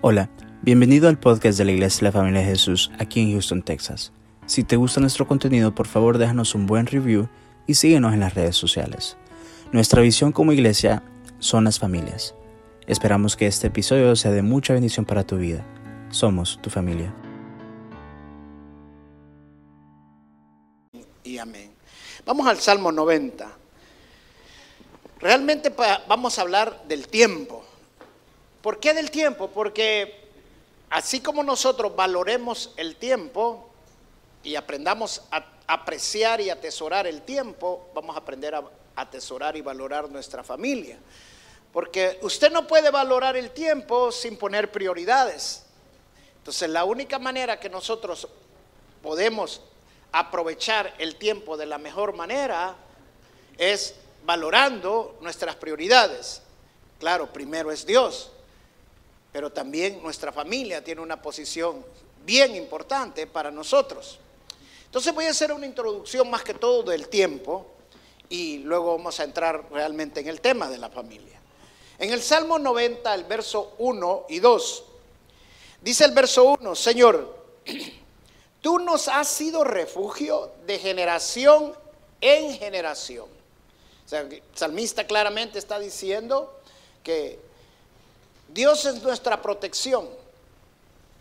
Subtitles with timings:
[0.00, 0.30] Hola,
[0.62, 4.12] bienvenido al podcast de la Iglesia de la Familia de Jesús aquí en Houston, Texas.
[4.46, 7.28] Si te gusta nuestro contenido, por favor déjanos un buen review
[7.66, 9.16] y síguenos en las redes sociales.
[9.72, 11.02] Nuestra visión como iglesia
[11.40, 12.36] son las familias.
[12.86, 15.66] Esperamos que este episodio sea de mucha bendición para tu vida.
[16.10, 17.12] Somos tu familia.
[21.24, 21.72] Y amén.
[22.24, 23.48] Vamos al Salmo 90.
[25.18, 25.74] Realmente
[26.06, 27.64] vamos a hablar del tiempo.
[28.68, 29.48] ¿Por qué del tiempo?
[29.48, 30.28] Porque
[30.90, 33.70] así como nosotros valoremos el tiempo
[34.42, 40.10] y aprendamos a apreciar y atesorar el tiempo, vamos a aprender a atesorar y valorar
[40.10, 40.98] nuestra familia.
[41.72, 45.64] Porque usted no puede valorar el tiempo sin poner prioridades.
[46.36, 48.28] Entonces la única manera que nosotros
[49.02, 49.62] podemos
[50.12, 52.76] aprovechar el tiempo de la mejor manera
[53.56, 53.94] es
[54.26, 56.42] valorando nuestras prioridades.
[56.98, 58.32] Claro, primero es Dios
[59.32, 61.84] pero también nuestra familia tiene una posición
[62.24, 64.18] bien importante para nosotros.
[64.84, 67.66] Entonces voy a hacer una introducción más que todo del tiempo
[68.28, 71.38] y luego vamos a entrar realmente en el tema de la familia.
[71.98, 74.84] En el Salmo 90, el verso 1 y 2,
[75.82, 77.36] dice el verso 1, Señor,
[78.60, 81.74] tú nos has sido refugio de generación
[82.20, 83.26] en generación.
[84.04, 86.60] O sea, el salmista claramente está diciendo
[87.02, 87.38] que
[88.48, 90.08] Dios es nuestra protección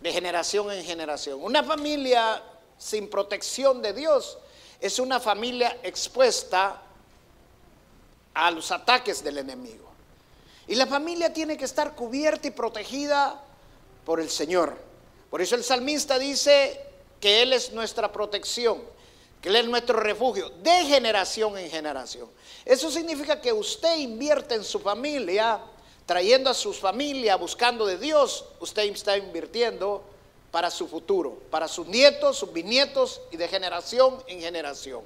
[0.01, 1.39] de generación en generación.
[1.41, 2.41] Una familia
[2.77, 4.37] sin protección de Dios
[4.79, 6.81] es una familia expuesta
[8.33, 9.87] a los ataques del enemigo.
[10.67, 13.41] Y la familia tiene que estar cubierta y protegida
[14.05, 14.77] por el Señor.
[15.29, 16.79] Por eso el salmista dice
[17.19, 18.81] que Él es nuestra protección,
[19.41, 22.29] que Él es nuestro refugio de generación en generación.
[22.63, 25.59] Eso significa que usted invierte en su familia
[26.07, 30.01] trayendo a su familia, buscando de Dios, usted está invirtiendo
[30.51, 35.01] para su futuro, para sus nietos, sus bisnietos y de generación en generación.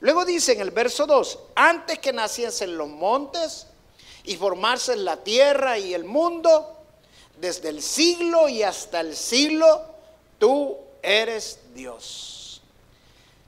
[0.00, 3.66] Luego dice en el verso 2, antes que naciesen los montes
[4.24, 6.74] y formarse la tierra y el mundo,
[7.38, 9.84] desde el siglo y hasta el siglo,
[10.38, 12.62] tú eres Dios.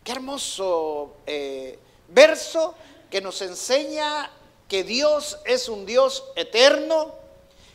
[0.04, 2.74] Qué hermoso eh, verso
[3.10, 4.30] que nos enseña
[4.72, 7.14] que Dios es un Dios eterno,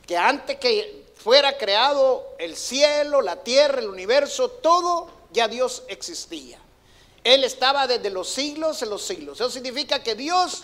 [0.08, 6.58] que antes que fuera creado el cielo, la tierra, el universo, todo ya Dios existía.
[7.24, 9.40] Él estaba desde los siglos en los siglos.
[9.40, 10.64] Eso significa que Dios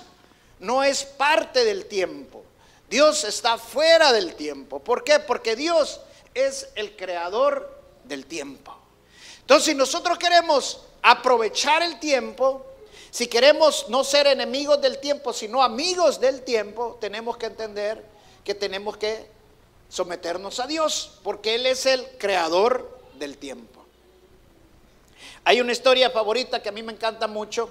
[0.57, 2.44] no es parte del tiempo.
[2.89, 4.79] Dios está fuera del tiempo.
[4.79, 5.19] ¿Por qué?
[5.19, 6.00] Porque Dios
[6.33, 8.75] es el creador del tiempo.
[9.41, 12.72] Entonces, si nosotros queremos aprovechar el tiempo,
[13.13, 18.03] si queremos no ser enemigos del tiempo, sino amigos del tiempo, tenemos que entender
[18.44, 19.28] que tenemos que
[19.88, 23.85] someternos a Dios, porque Él es el creador del tiempo.
[25.44, 27.69] Hay una historia favorita que a mí me encanta mucho,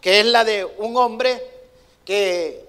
[0.00, 1.40] que es la de un hombre
[2.04, 2.64] que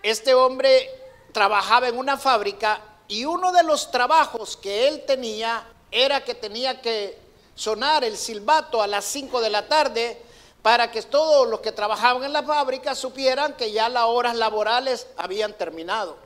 [0.00, 0.88] este hombre
[1.32, 6.80] trabajaba en una fábrica y uno de los trabajos que él tenía era que tenía
[6.80, 7.18] que
[7.56, 10.22] sonar el silbato a las 5 de la tarde
[10.64, 15.06] para que todos los que trabajaban en la fábrica supieran que ya las horas laborales
[15.18, 16.16] habían terminado.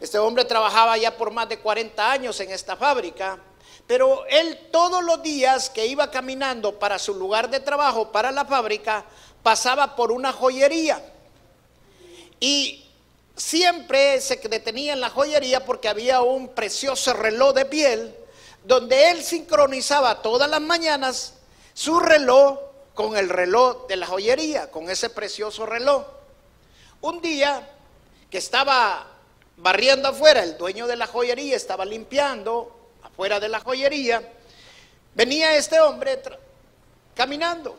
[0.00, 3.38] Este hombre trabajaba ya por más de 40 años en esta fábrica,
[3.86, 8.46] pero él todos los días que iba caminando para su lugar de trabajo, para la
[8.46, 9.04] fábrica,
[9.44, 11.00] pasaba por una joyería.
[12.40, 12.84] Y
[13.36, 18.12] siempre se detenía en la joyería porque había un precioso reloj de piel
[18.64, 21.34] donde él sincronizaba todas las mañanas
[21.74, 26.04] su reloj con el reloj de la joyería, con ese precioso reloj.
[27.00, 27.68] Un día
[28.30, 29.06] que estaba
[29.56, 34.22] barriendo afuera, el dueño de la joyería estaba limpiando afuera de la joyería,
[35.14, 36.20] venía este hombre
[37.14, 37.76] caminando.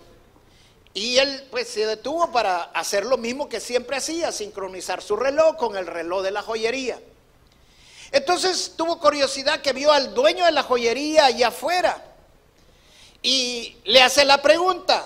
[0.93, 5.55] Y él pues se detuvo para hacer lo mismo que siempre hacía, sincronizar su reloj
[5.55, 6.99] con el reloj de la joyería.
[8.11, 12.10] Entonces tuvo curiosidad que vio al dueño de la joyería allá afuera
[13.21, 15.05] y le hace la pregunta,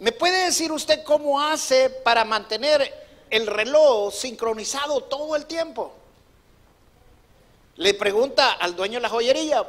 [0.00, 2.92] ¿me puede decir usted cómo hace para mantener
[3.30, 5.92] el reloj sincronizado todo el tiempo?
[7.76, 9.64] Le pregunta al dueño de la joyería.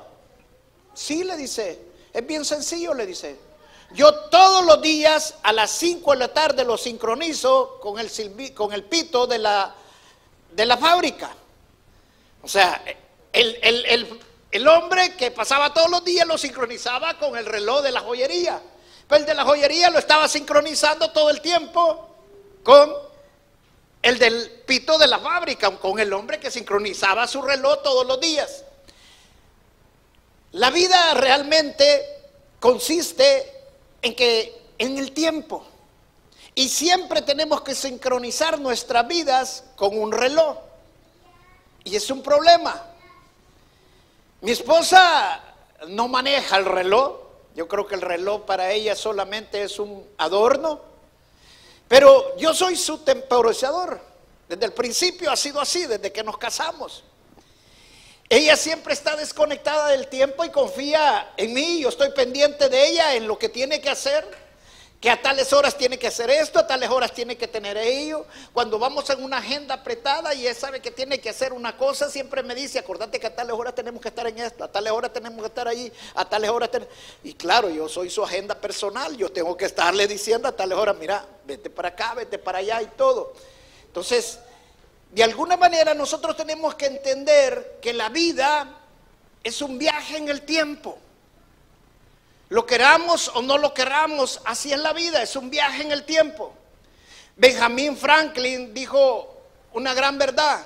[0.93, 1.79] Sí, le dice,
[2.11, 3.37] es bien sencillo, le dice.
[3.91, 8.09] Yo todos los días a las 5 de la tarde lo sincronizo con el,
[8.53, 9.73] con el pito de la,
[10.51, 11.35] de la fábrica.
[12.41, 12.83] O sea,
[13.31, 14.19] el, el
[14.67, 18.61] hombre que pasaba todos los días lo sincronizaba con el reloj de la joyería.
[19.07, 22.09] Pero el de la joyería lo estaba sincronizando todo el tiempo
[22.63, 22.93] con
[24.01, 28.19] el del pito de la fábrica, con el hombre que sincronizaba su reloj todos los
[28.19, 28.63] días.
[30.53, 32.21] La vida realmente
[32.59, 33.51] consiste
[34.01, 35.65] en que en el tiempo.
[36.55, 40.57] Y siempre tenemos que sincronizar nuestras vidas con un reloj.
[41.83, 42.85] Y es un problema.
[44.41, 45.41] Mi esposa
[45.87, 47.17] no maneja el reloj.
[47.55, 50.79] Yo creo que el reloj para ella solamente es un adorno.
[51.87, 53.99] Pero yo soy su temporizador.
[54.47, 57.03] Desde el principio ha sido así, desde que nos casamos.
[58.29, 61.81] Ella siempre está desconectada del tiempo y confía en mí.
[61.81, 64.48] Yo estoy pendiente de ella en lo que tiene que hacer.
[64.99, 68.25] Que a tales horas tiene que hacer esto, a tales horas tiene que tener ello.
[68.51, 72.09] Cuando vamos en una agenda apretada y ella sabe que tiene que hacer una cosa,
[72.09, 74.91] siempre me dice, acordate que a tales horas tenemos que estar en esto, a tales
[74.91, 76.69] horas tenemos que estar allí, a tales horas
[77.23, 80.97] Y claro, yo soy su agenda personal, yo tengo que estarle diciendo a tales horas,
[80.99, 83.33] mira, vete para acá, vete para allá y todo.
[83.85, 84.39] Entonces,
[85.11, 88.79] de alguna manera nosotros tenemos que entender que la vida
[89.43, 90.99] es un viaje en el tiempo.
[92.49, 96.03] Lo queramos o no lo queramos, así es la vida, es un viaje en el
[96.03, 96.53] tiempo.
[97.35, 99.43] Benjamin Franklin dijo
[99.73, 100.65] una gran verdad.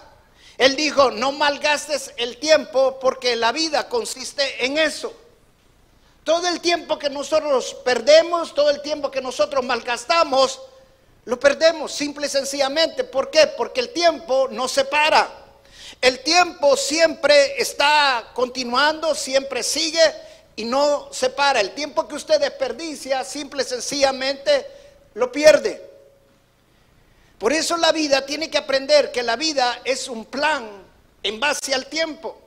[0.58, 5.14] Él dijo, no malgastes el tiempo porque la vida consiste en eso.
[6.24, 10.62] Todo el tiempo que nosotros perdemos, todo el tiempo que nosotros malgastamos,
[11.26, 13.04] lo perdemos simple y sencillamente.
[13.04, 13.48] ¿Por qué?
[13.48, 15.30] Porque el tiempo no se para.
[16.00, 20.02] El tiempo siempre está continuando, siempre sigue
[20.56, 21.60] y no se para.
[21.60, 24.68] El tiempo que usted desperdicia, simple y sencillamente
[25.14, 25.82] lo pierde.
[27.38, 30.70] Por eso la vida tiene que aprender que la vida es un plan
[31.22, 32.43] en base al tiempo.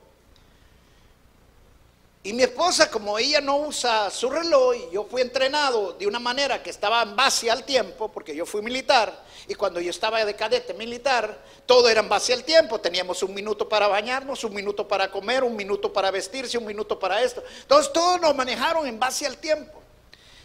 [2.27, 6.61] Y mi esposa, como ella no usa su reloj, yo fui entrenado de una manera
[6.61, 10.35] que estaba en base al tiempo, porque yo fui militar, y cuando yo estaba de
[10.35, 12.81] cadete militar, todo era en base al tiempo.
[12.81, 16.99] Teníamos un minuto para bañarnos, un minuto para comer, un minuto para vestirse, un minuto
[16.99, 17.41] para esto.
[17.61, 19.81] Entonces todos nos manejaron en base al tiempo.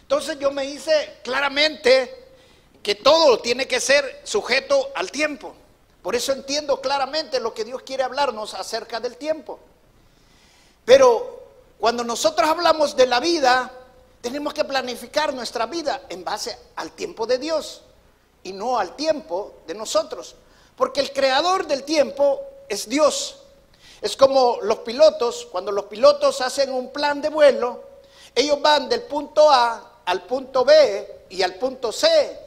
[0.03, 2.29] Entonces yo me hice claramente
[2.81, 5.53] que todo tiene que ser sujeto al tiempo.
[6.01, 9.59] Por eso entiendo claramente lo que Dios quiere hablarnos acerca del tiempo.
[10.85, 11.42] Pero
[11.83, 13.69] cuando nosotros hablamos de la vida,
[14.21, 17.81] tenemos que planificar nuestra vida en base al tiempo de Dios
[18.41, 20.33] y no al tiempo de nosotros.
[20.77, 22.39] Porque el creador del tiempo
[22.69, 23.41] es Dios.
[24.01, 27.83] Es como los pilotos, cuando los pilotos hacen un plan de vuelo,
[28.33, 32.39] ellos van del punto A al punto B y al punto C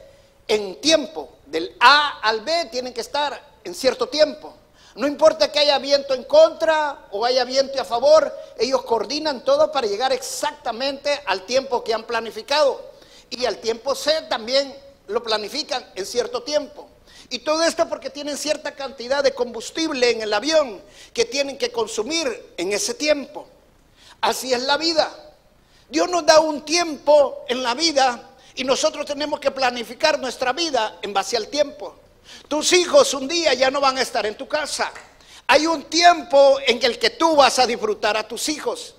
[0.47, 1.29] en tiempo.
[1.45, 4.55] Del A al B tienen que estar en cierto tiempo.
[4.97, 9.71] No importa que haya viento en contra o haya viento a favor, ellos coordinan todo
[9.71, 12.83] para llegar exactamente al tiempo que han planificado.
[13.29, 16.89] Y al tiempo C también lo planifican en cierto tiempo.
[17.29, 20.81] Y todo esto porque tienen cierta cantidad de combustible en el avión
[21.13, 23.45] que tienen que consumir en ese tiempo.
[24.19, 25.11] Así es la vida.
[25.89, 30.97] Dios nos da un tiempo en la vida y nosotros tenemos que planificar nuestra vida
[31.03, 31.95] en base al tiempo.
[32.47, 34.91] Tus hijos un día ya no van a estar en tu casa.
[35.47, 38.95] Hay un tiempo en el que tú vas a disfrutar a tus hijos.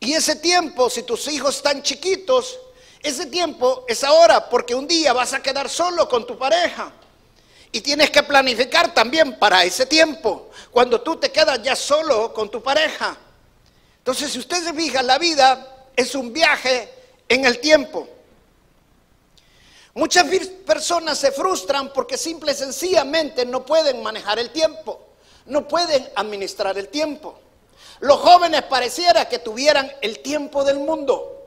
[0.00, 2.58] Y ese tiempo, si tus hijos están chiquitos,
[3.02, 6.92] ese tiempo es ahora, porque un día vas a quedar solo con tu pareja.
[7.72, 12.50] Y tienes que planificar también para ese tiempo, cuando tú te quedas ya solo con
[12.50, 13.16] tu pareja.
[13.98, 16.88] Entonces, si usted se fija, la vida es un viaje
[17.28, 18.08] en el tiempo.
[19.96, 20.26] Muchas
[20.66, 25.00] personas se frustran porque simple y sencillamente no pueden manejar el tiempo,
[25.46, 27.38] no pueden administrar el tiempo.
[28.00, 31.46] Los jóvenes pareciera que tuvieran el tiempo del mundo.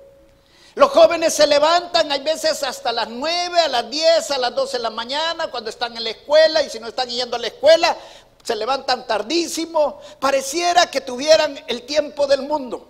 [0.73, 4.77] Los jóvenes se levantan, hay veces hasta las 9, a las 10, a las 12
[4.77, 7.47] de la mañana, cuando están en la escuela, y si no están yendo a la
[7.47, 7.95] escuela,
[8.43, 10.01] se levantan tardísimo.
[10.19, 12.87] Pareciera que tuvieran el tiempo del mundo.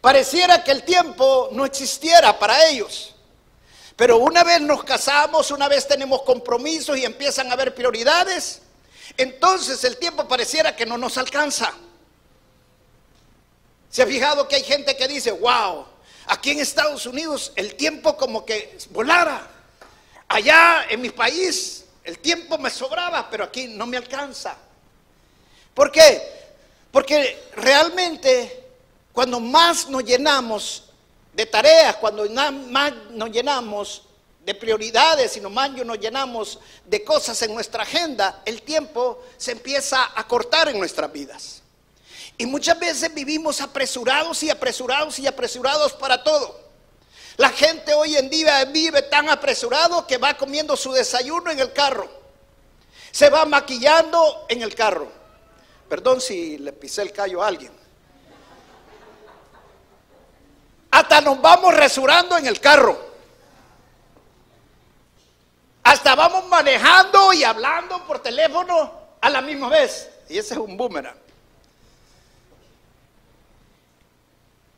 [0.00, 3.15] Pareciera que el tiempo no existiera para ellos.
[3.96, 8.60] Pero una vez nos casamos, una vez tenemos compromisos y empiezan a haber prioridades,
[9.16, 11.72] entonces el tiempo pareciera que no nos alcanza.
[13.90, 15.86] ¿Se ha fijado que hay gente que dice, wow,
[16.26, 19.48] aquí en Estados Unidos el tiempo como que volara?
[20.28, 24.56] Allá en mi país el tiempo me sobraba, pero aquí no me alcanza.
[25.72, 26.22] ¿Por qué?
[26.92, 28.64] Porque realmente
[29.12, 30.85] cuando más nos llenamos
[31.36, 34.02] de tareas, cuando más nos llenamos
[34.42, 40.12] de prioridades y más nos llenamos de cosas en nuestra agenda, el tiempo se empieza
[40.14, 41.62] a cortar en nuestras vidas.
[42.38, 46.58] Y muchas veces vivimos apresurados y apresurados y apresurados para todo.
[47.36, 51.72] La gente hoy en día vive tan apresurado que va comiendo su desayuno en el
[51.74, 52.08] carro.
[53.12, 55.10] se va maquillando en el carro.
[55.88, 57.72] Perdón si le pisé el callo a alguien.
[60.96, 62.98] Hasta nos vamos resurando en el carro.
[65.84, 70.08] Hasta vamos manejando y hablando por teléfono a la misma vez.
[70.30, 71.18] Y ese es un boomerang.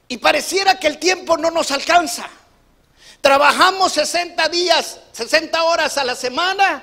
[0.09, 2.29] Y pareciera que el tiempo no nos alcanza.
[3.21, 6.83] Trabajamos 60 días, 60 horas a la semana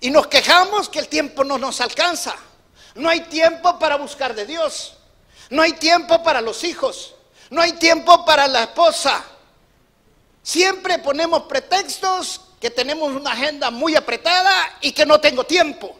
[0.00, 2.36] y nos quejamos que el tiempo no nos alcanza.
[2.94, 4.96] No hay tiempo para buscar de Dios.
[5.48, 7.16] No hay tiempo para los hijos.
[7.50, 9.24] No hay tiempo para la esposa.
[10.42, 15.98] Siempre ponemos pretextos que tenemos una agenda muy apretada y que no tengo tiempo.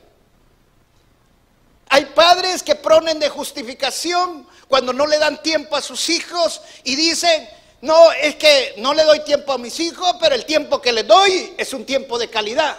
[1.88, 6.94] Hay padres que ponen de justificación cuando no le dan tiempo a sus hijos y
[6.94, 7.48] dicen,
[7.80, 11.02] no, es que no le doy tiempo a mis hijos, pero el tiempo que le
[11.02, 12.78] doy es un tiempo de calidad.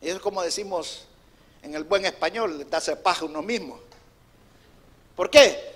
[0.00, 1.04] Y es como decimos
[1.62, 3.78] en el buen español, darse paja uno mismo.
[5.14, 5.71] ¿Por qué?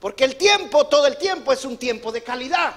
[0.00, 2.74] Porque el tiempo, todo el tiempo es un tiempo de calidad.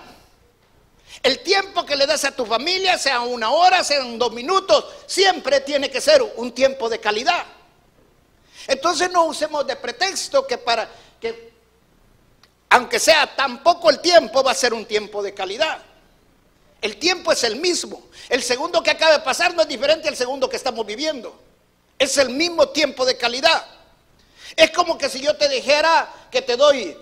[1.21, 5.59] El tiempo que le das a tu familia, sea una hora, sean dos minutos, siempre
[5.59, 7.45] tiene que ser un tiempo de calidad.
[8.67, 11.51] Entonces no usemos de pretexto que para que,
[12.69, 15.79] aunque sea tan poco el tiempo, va a ser un tiempo de calidad.
[16.81, 18.01] El tiempo es el mismo.
[18.29, 21.39] El segundo que acaba de pasar no es diferente al segundo que estamos viviendo.
[21.99, 23.67] Es el mismo tiempo de calidad.
[24.55, 26.97] Es como que si yo te dijera que te doy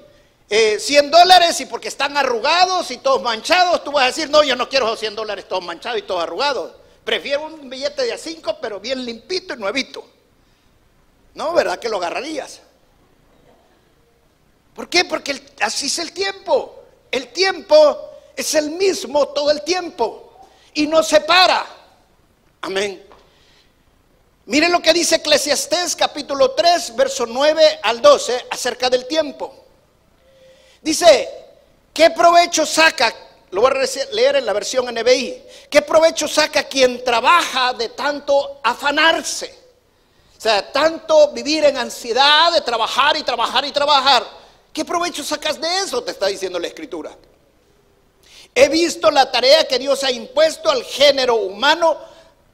[0.50, 4.44] 100 eh, dólares y porque están arrugados y todos manchados, tú vas a decir, no,
[4.44, 6.74] yo no quiero esos 100 dólares todos manchados y todos arrugados.
[7.04, 10.04] Prefiero un billete de a 5, pero bien limpito y nuevito.
[11.36, 12.62] No, ¿verdad que lo agarrarías?
[14.76, 15.06] ¿Por qué?
[15.06, 16.84] Porque así es el tiempo.
[17.12, 21.66] El tiempo es el mismo todo el tiempo y no se para.
[22.62, 23.04] Amén.
[24.46, 29.69] Miren lo que dice Eclesiastés capítulo 3, verso 9 al 12 acerca del tiempo.
[30.82, 31.30] Dice,
[31.94, 33.14] ¿qué provecho saca?
[33.52, 35.44] Lo voy a leer en la versión NBI.
[35.70, 39.58] ¿Qué provecho saca quien trabaja de tanto afanarse?
[40.38, 44.26] O sea, tanto vivir en ansiedad de trabajar y trabajar y trabajar.
[44.72, 46.02] ¿Qué provecho sacas de eso?
[46.04, 47.12] Te está diciendo la escritura.
[48.56, 51.98] He visto la tarea que Dios ha impuesto al género humano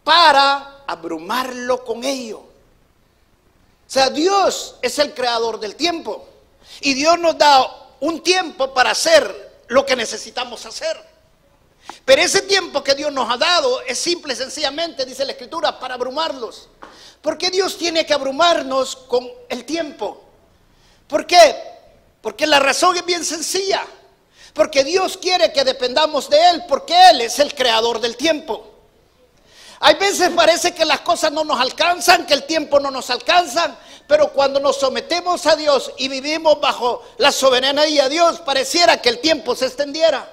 [0.03, 2.39] para abrumarlo con ello.
[2.39, 6.27] O sea, Dios es el creador del tiempo.
[6.81, 10.95] Y Dios nos da un tiempo para hacer lo que necesitamos hacer.
[12.03, 15.79] Pero ese tiempo que Dios nos ha dado es simple y sencillamente, dice la Escritura,
[15.79, 16.69] para abrumarlos.
[17.21, 20.23] ¿Por qué Dios tiene que abrumarnos con el tiempo?
[21.07, 21.55] ¿Por qué?
[22.21, 23.83] Porque la razón es bien sencilla.
[24.53, 28.71] Porque Dios quiere que dependamos de Él, porque Él es el creador del tiempo.
[29.79, 33.77] Hay veces parece que las cosas no nos alcanzan, que el tiempo no nos alcanza,
[34.07, 39.09] pero cuando nos sometemos a Dios y vivimos bajo la soberanía de Dios, pareciera que
[39.09, 40.31] el tiempo se extendiera.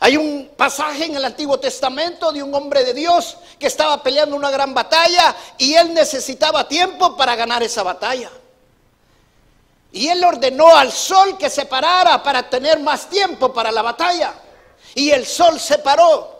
[0.00, 4.36] Hay un pasaje en el Antiguo Testamento de un hombre de Dios que estaba peleando
[4.36, 8.30] una gran batalla y él necesitaba tiempo para ganar esa batalla.
[9.92, 14.34] Y él ordenó al sol que se parara para tener más tiempo para la batalla.
[14.96, 16.33] Y el sol se paró.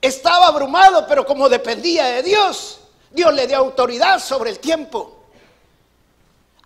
[0.00, 2.80] Estaba abrumado, pero como dependía de Dios,
[3.10, 5.24] Dios le dio autoridad sobre el tiempo.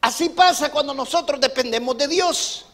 [0.00, 2.67] Así pasa cuando nosotros dependemos de Dios.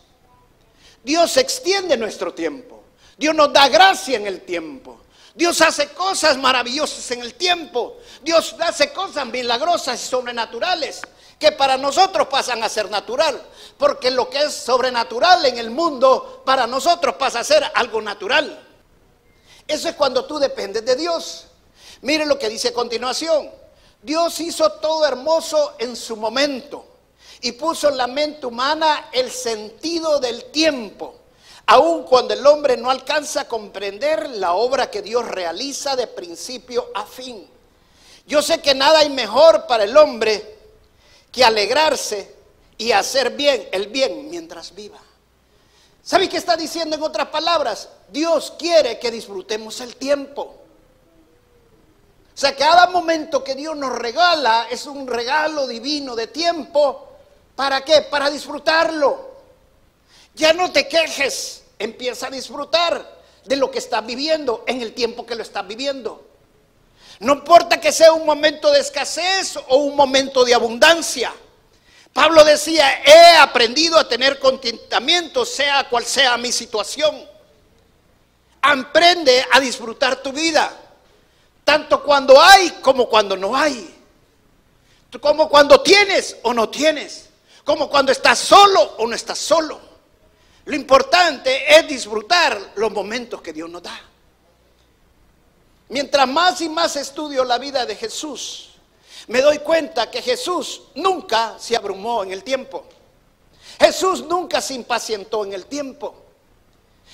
[1.02, 2.82] Dios extiende nuestro tiempo.
[3.16, 5.00] Dios nos da gracia en el tiempo.
[5.34, 7.98] Dios hace cosas maravillosas en el tiempo.
[8.22, 11.00] Dios hace cosas milagrosas y sobrenaturales
[11.38, 13.40] que para nosotros pasan a ser natural.
[13.78, 18.69] Porque lo que es sobrenatural en el mundo, para nosotros pasa a ser algo natural.
[19.70, 21.46] Eso es cuando tú dependes de Dios.
[22.02, 23.48] Mire lo que dice a continuación.
[24.02, 26.84] Dios hizo todo hermoso en su momento
[27.40, 31.14] y puso en la mente humana el sentido del tiempo,
[31.66, 36.90] aun cuando el hombre no alcanza a comprender la obra que Dios realiza de principio
[36.92, 37.48] a fin.
[38.26, 40.58] Yo sé que nada hay mejor para el hombre
[41.30, 42.34] que alegrarse
[42.76, 45.00] y hacer bien el bien mientras viva.
[46.02, 47.88] ¿Sabe qué está diciendo en otras palabras?
[48.08, 50.42] Dios quiere que disfrutemos el tiempo.
[50.42, 57.10] O sea, cada momento que Dios nos regala es un regalo divino de tiempo
[57.60, 58.00] ¿Para qué?
[58.00, 59.32] Para disfrutarlo.
[60.34, 65.26] Ya no te quejes, empieza a disfrutar de lo que estás viviendo en el tiempo
[65.26, 66.24] que lo estás viviendo.
[67.18, 71.34] No importa que sea un momento de escasez o un momento de abundancia.
[72.12, 77.28] Pablo decía, he aprendido a tener contentamiento, sea cual sea mi situación.
[78.62, 80.70] aprende a disfrutar tu vida,
[81.64, 83.96] tanto cuando hay como cuando no hay,
[85.20, 87.30] como cuando tienes o no tienes,
[87.64, 89.80] como cuando estás solo o no estás solo.
[90.66, 93.98] Lo importante es disfrutar los momentos que Dios nos da.
[95.88, 98.69] Mientras más y más estudio la vida de Jesús,
[99.26, 102.84] me doy cuenta que Jesús nunca se abrumó en el tiempo.
[103.78, 106.14] Jesús nunca se impacientó en el tiempo.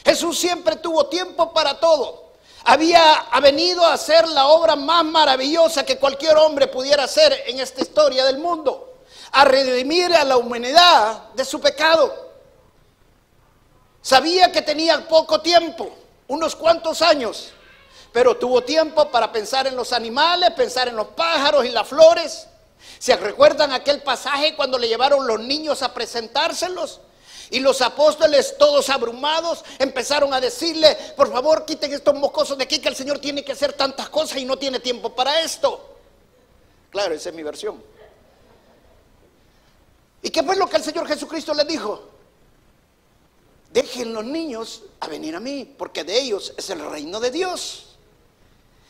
[0.04, 2.26] Jesús siempre tuvo tiempo para todo.
[2.64, 7.82] Había venido a hacer la obra más maravillosa que cualquier hombre pudiera hacer en esta
[7.82, 8.94] historia del mundo.
[9.32, 12.26] A redimir a la humanidad de su pecado.
[14.00, 15.90] Sabía que tenía poco tiempo,
[16.28, 17.52] unos cuantos años,
[18.16, 22.46] pero tuvo tiempo para pensar en los animales, pensar en los pájaros y las flores.
[22.98, 27.02] ¿Se recuerdan aquel pasaje cuando le llevaron los niños a presentárselos?
[27.50, 32.78] Y los apóstoles, todos abrumados, empezaron a decirle, por favor, quiten estos mocosos de aquí,
[32.78, 35.98] que el Señor tiene que hacer tantas cosas y no tiene tiempo para esto.
[36.88, 37.84] Claro, esa es mi versión.
[40.22, 42.08] ¿Y qué fue lo que el Señor Jesucristo les dijo?
[43.74, 47.92] Dejen los niños a venir a mí, porque de ellos es el reino de Dios.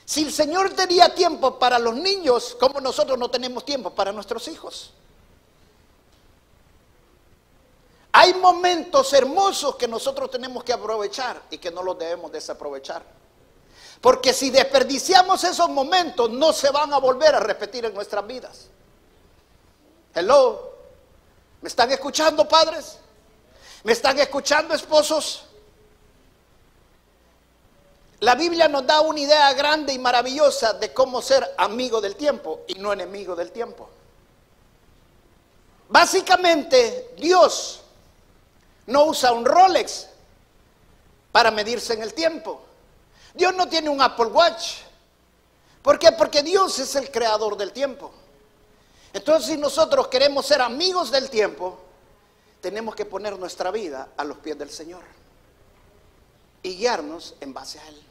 [0.07, 4.47] Si el Señor tenía tiempo para los niños, ¿cómo nosotros no tenemos tiempo para nuestros
[4.47, 4.93] hijos?
[8.13, 13.03] Hay momentos hermosos que nosotros tenemos que aprovechar y que no los debemos desaprovechar.
[14.01, 18.69] Porque si desperdiciamos esos momentos, no se van a volver a repetir en nuestras vidas.
[20.15, 20.73] Hello,
[21.61, 23.01] ¿me están escuchando padres?
[23.83, 25.46] ¿Me están escuchando esposos?
[28.21, 32.63] La Biblia nos da una idea grande y maravillosa de cómo ser amigo del tiempo
[32.67, 33.91] y no enemigo del tiempo.
[35.89, 37.83] Básicamente, Dios
[38.87, 40.09] no usa un Rolex
[41.31, 42.63] para medirse en el tiempo.
[43.35, 44.79] Dios no tiene un Apple Watch.
[45.83, 46.11] ¿Por qué?
[46.13, 48.11] Porque Dios es el creador del tiempo.
[49.13, 51.79] Entonces, si nosotros queremos ser amigos del tiempo,
[52.63, 55.03] tenemos que poner nuestra vida a los pies del Señor
[56.67, 58.03] y guiarnos en base a Él.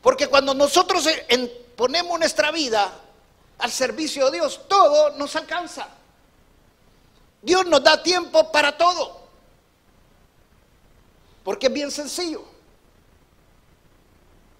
[0.00, 1.06] Porque cuando nosotros
[1.76, 2.90] ponemos nuestra vida
[3.58, 5.88] al servicio de Dios, todo nos alcanza.
[7.42, 9.20] Dios nos da tiempo para todo.
[11.44, 12.42] Porque es bien sencillo.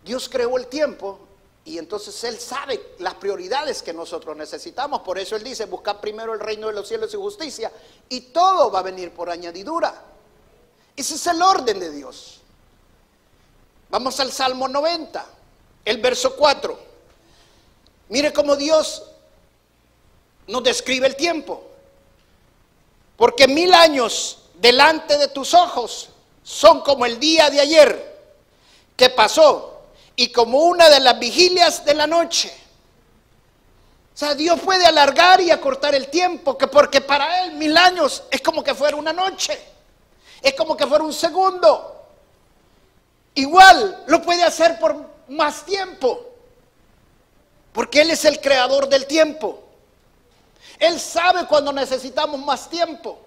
[0.05, 1.21] Dios creó el tiempo
[1.65, 5.01] y entonces Él sabe las prioridades que nosotros necesitamos.
[5.01, 7.73] Por eso Él dice, buscar primero el reino de los cielos y justicia
[8.11, 10.05] y todo va a venir por añadidura.
[10.95, 12.42] Ese es el orden de Dios.
[13.93, 15.23] Vamos al Salmo 90,
[15.85, 16.79] el verso 4.
[18.09, 19.03] Mire cómo Dios
[20.47, 21.63] nos describe el tiempo.
[23.19, 26.09] Porque mil años delante de tus ojos
[26.43, 28.19] son como el día de ayer
[28.97, 29.83] que pasó
[30.17, 32.51] y como una de las vigilias de la noche.
[34.15, 38.23] O sea, Dios puede alargar y acortar el tiempo, que porque para Él mil años
[38.31, 39.61] es como que fuera una noche,
[40.41, 41.92] es como que fuera un segundo.
[43.35, 44.97] Igual lo puede hacer por
[45.29, 46.27] más tiempo,
[47.73, 49.63] porque Él es el creador del tiempo.
[50.79, 53.19] Él sabe cuando necesitamos más tiempo.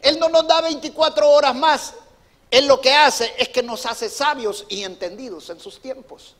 [0.00, 1.94] Él no nos da 24 horas más,
[2.50, 6.34] él lo que hace es que nos hace sabios y entendidos en sus tiempos.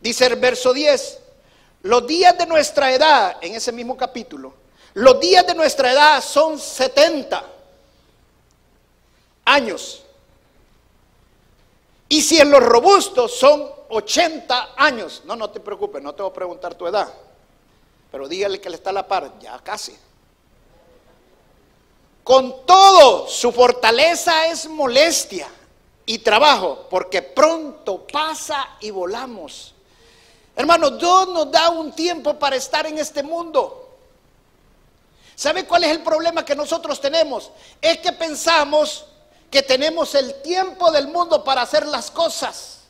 [0.00, 1.18] Dice el verso 10,
[1.82, 4.54] los días de nuestra edad, en ese mismo capítulo,
[4.94, 7.44] los días de nuestra edad son 70
[9.44, 10.01] años.
[12.12, 16.30] Y si en los robustos son 80 años, no, no te preocupes, no te voy
[16.30, 17.10] a preguntar tu edad,
[18.10, 19.96] pero dígale que le está a la par, ya casi.
[22.22, 25.48] Con todo, su fortaleza es molestia
[26.04, 29.74] y trabajo, porque pronto pasa y volamos.
[30.54, 33.88] Hermano, Dios nos da un tiempo para estar en este mundo.
[35.34, 37.50] ¿Sabe cuál es el problema que nosotros tenemos?
[37.80, 39.06] Es que pensamos
[39.52, 42.80] que tenemos el tiempo del mundo para hacer las cosas.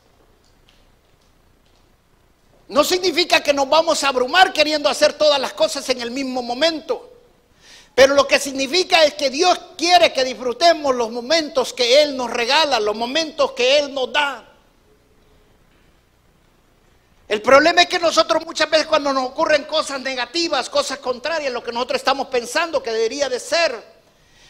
[2.69, 6.41] No significa que nos vamos a abrumar queriendo hacer todas las cosas en el mismo
[6.41, 7.11] momento.
[7.93, 12.31] Pero lo que significa es que Dios quiere que disfrutemos los momentos que Él nos
[12.31, 14.49] regala, los momentos que Él nos da.
[17.27, 21.53] El problema es que nosotros muchas veces cuando nos ocurren cosas negativas, cosas contrarias a
[21.53, 23.92] lo que nosotros estamos pensando que debería de ser,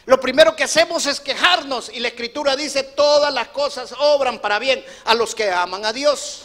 [0.06, 4.58] lo primero que hacemos es quejarnos y la escritura dice todas las cosas obran para
[4.58, 6.42] bien a los que aman a Dios.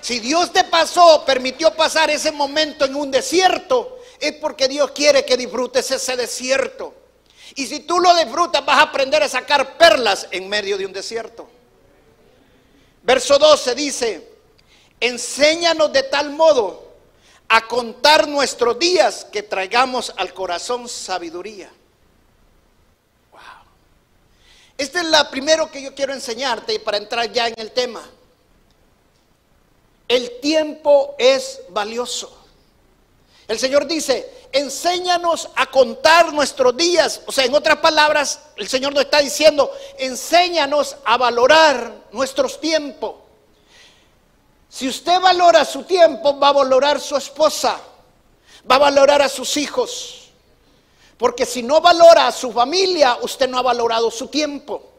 [0.00, 5.24] Si Dios te pasó, permitió pasar ese momento en un desierto, es porque Dios quiere
[5.24, 6.94] que disfrutes ese desierto.
[7.54, 10.92] Y si tú lo disfrutas, vas a aprender a sacar perlas en medio de un
[10.92, 11.48] desierto.
[13.02, 14.30] Verso 12 dice,
[15.00, 16.90] enséñanos de tal modo
[17.48, 21.70] a contar nuestros días que traigamos al corazón sabiduría.
[23.32, 23.40] Wow.
[24.80, 28.00] Esta es la primero que yo quiero enseñarte para entrar ya en el tema.
[30.08, 32.34] El tiempo es valioso.
[33.46, 37.20] El Señor dice, enséñanos a contar nuestros días.
[37.26, 43.16] O sea, en otras palabras, el Señor nos está diciendo, enséñanos a valorar nuestros tiempos.
[44.70, 47.78] Si usted valora su tiempo, va a valorar su esposa,
[48.68, 50.19] va a valorar a sus hijos.
[51.20, 54.90] Porque si no valora a su familia, usted no ha valorado su tiempo.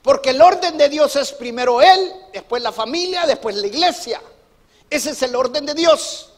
[0.00, 4.22] Porque el orden de Dios es primero Él, después la familia, después la iglesia.
[4.88, 6.30] Ese es el orden de Dios.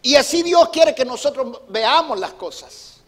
[0.00, 3.00] Y así Dios quiere que nosotros veamos las cosas.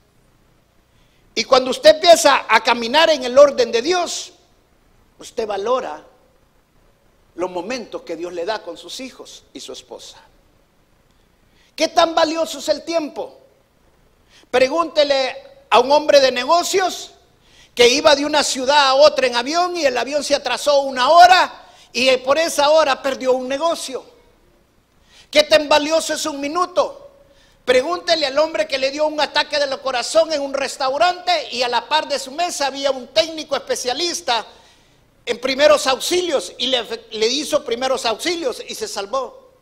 [1.35, 4.35] Y cuando usted empieza a caminar en el orden de Dios,
[5.19, 6.05] usted valora
[7.35, 10.19] los momentos que Dios le da con sus hijos y su esposa.
[11.75, 13.40] ¿Qué tan valioso es el tiempo?
[14.51, 15.37] Pregúntele
[15.71, 17.13] a un hombre de negocios
[17.75, 21.09] que iba de una ciudad a otra en avión y el avión se atrasó una
[21.11, 24.05] hora y por esa hora perdió un negocio.
[25.31, 27.11] ¿Qué tan valioso es un minuto?
[27.65, 31.69] Pregúntele al hombre que le dio un ataque del corazón en un restaurante y a
[31.69, 34.45] la par de su mesa había un técnico especialista
[35.25, 39.53] en primeros auxilios y le, le hizo primeros auxilios y se salvó.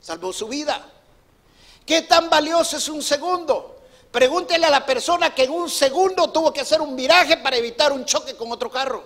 [0.00, 0.86] Salvó su vida.
[1.86, 3.80] ¿Qué tan valioso es un segundo?
[4.10, 7.92] Pregúntele a la persona que en un segundo tuvo que hacer un viraje para evitar
[7.92, 9.04] un choque con otro carro.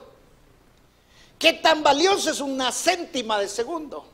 [1.39, 4.07] ¿Qué tan valioso es una céntima de segundo?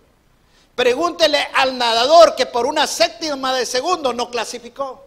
[0.74, 5.04] Pregúntele al nadador que por una séptima de segundo no clasificó.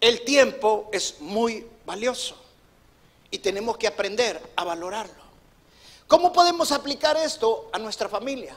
[0.00, 2.36] El tiempo es muy valioso
[3.30, 5.22] y tenemos que aprender a valorarlo.
[6.06, 8.56] ¿Cómo podemos aplicar esto a nuestra familia?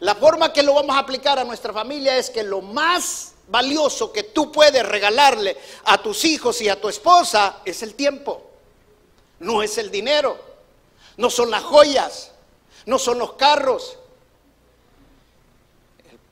[0.00, 4.12] La forma que lo vamos a aplicar a nuestra familia es que lo más valioso
[4.12, 8.42] que tú puedes regalarle a tus hijos y a tu esposa es el tiempo.
[9.40, 10.36] No es el dinero,
[11.16, 12.32] no son las joyas,
[12.86, 13.98] no son los carros,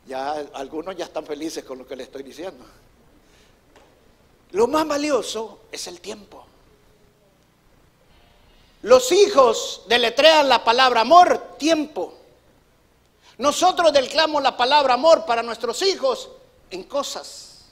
[0.06, 2.64] ya algunos ya están felices con lo que le estoy diciendo.
[4.52, 6.44] Lo más valioso es el tiempo.
[8.82, 12.15] Los hijos deletrean la palabra amor, tiempo.
[13.38, 16.30] Nosotros declamamos la palabra amor para nuestros hijos
[16.70, 17.66] en cosas.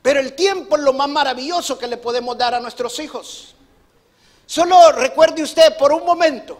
[0.00, 3.54] Pero el tiempo es lo más maravilloso que le podemos dar a nuestros hijos.
[4.46, 6.58] Solo recuerde usted por un momento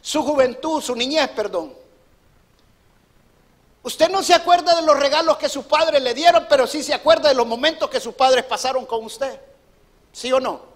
[0.00, 1.74] su juventud, su niñez, perdón.
[3.82, 6.94] Usted no se acuerda de los regalos que sus padres le dieron, pero sí se
[6.94, 9.40] acuerda de los momentos que sus padres pasaron con usted.
[10.12, 10.69] ¿Sí o no?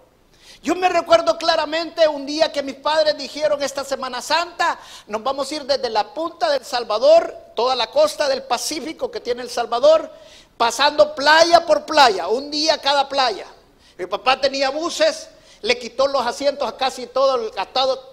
[0.65, 5.51] Yo me recuerdo claramente un día que mis padres dijeron esta Semana Santa, nos vamos
[5.51, 9.51] a ir desde la punta del Salvador, toda la costa del Pacífico que tiene El
[9.51, 10.11] Salvador,
[10.57, 13.45] pasando playa por playa, un día cada playa.
[13.95, 15.29] Mi papá tenía buses
[15.61, 17.51] le quitó los asientos a casi todo el,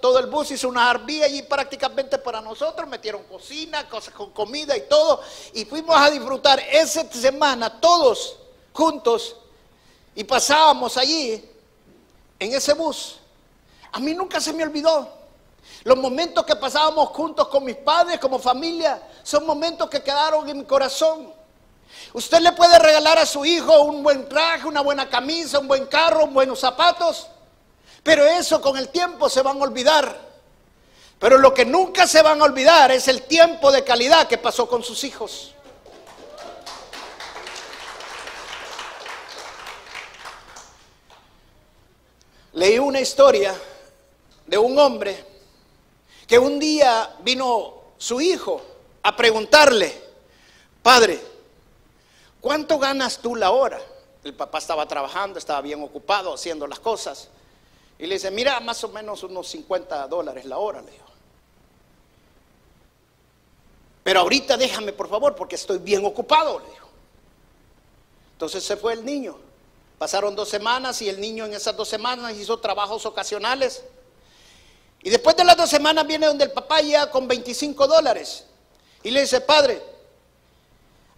[0.02, 4.76] todo, el bus, hizo una arbilla allí prácticamente para nosotros, metieron cocina, cosas con comida
[4.76, 5.22] y todo,
[5.54, 8.36] y fuimos a disfrutar esa semana todos
[8.74, 9.36] juntos
[10.14, 11.51] y pasábamos allí
[12.44, 13.18] en ese bus.
[13.92, 15.08] A mí nunca se me olvidó.
[15.84, 20.58] Los momentos que pasábamos juntos con mis padres, como familia, son momentos que quedaron en
[20.58, 21.32] mi corazón.
[22.12, 25.86] Usted le puede regalar a su hijo un buen traje, una buena camisa, un buen
[25.86, 27.28] carro, buenos zapatos.
[28.02, 30.32] Pero eso con el tiempo se van a olvidar.
[31.18, 34.68] Pero lo que nunca se van a olvidar es el tiempo de calidad que pasó
[34.68, 35.51] con sus hijos.
[42.54, 43.54] Leí una historia
[44.46, 45.24] de un hombre
[46.26, 48.60] que un día vino su hijo
[49.02, 49.92] a preguntarle,
[50.82, 51.20] padre,
[52.40, 53.80] ¿cuánto ganas tú la hora?
[54.22, 57.28] El papá estaba trabajando, estaba bien ocupado haciendo las cosas.
[57.98, 61.04] Y le dice, mira, más o menos unos 50 dólares la hora, le dijo.
[64.02, 66.88] Pero ahorita déjame, por favor, porque estoy bien ocupado, le dijo.
[68.32, 69.38] Entonces se fue el niño.
[69.98, 73.84] Pasaron dos semanas y el niño en esas dos semanas hizo trabajos ocasionales.
[75.02, 78.44] Y después de las dos semanas viene donde el papá ya con 25 dólares.
[79.02, 79.82] Y le dice, padre,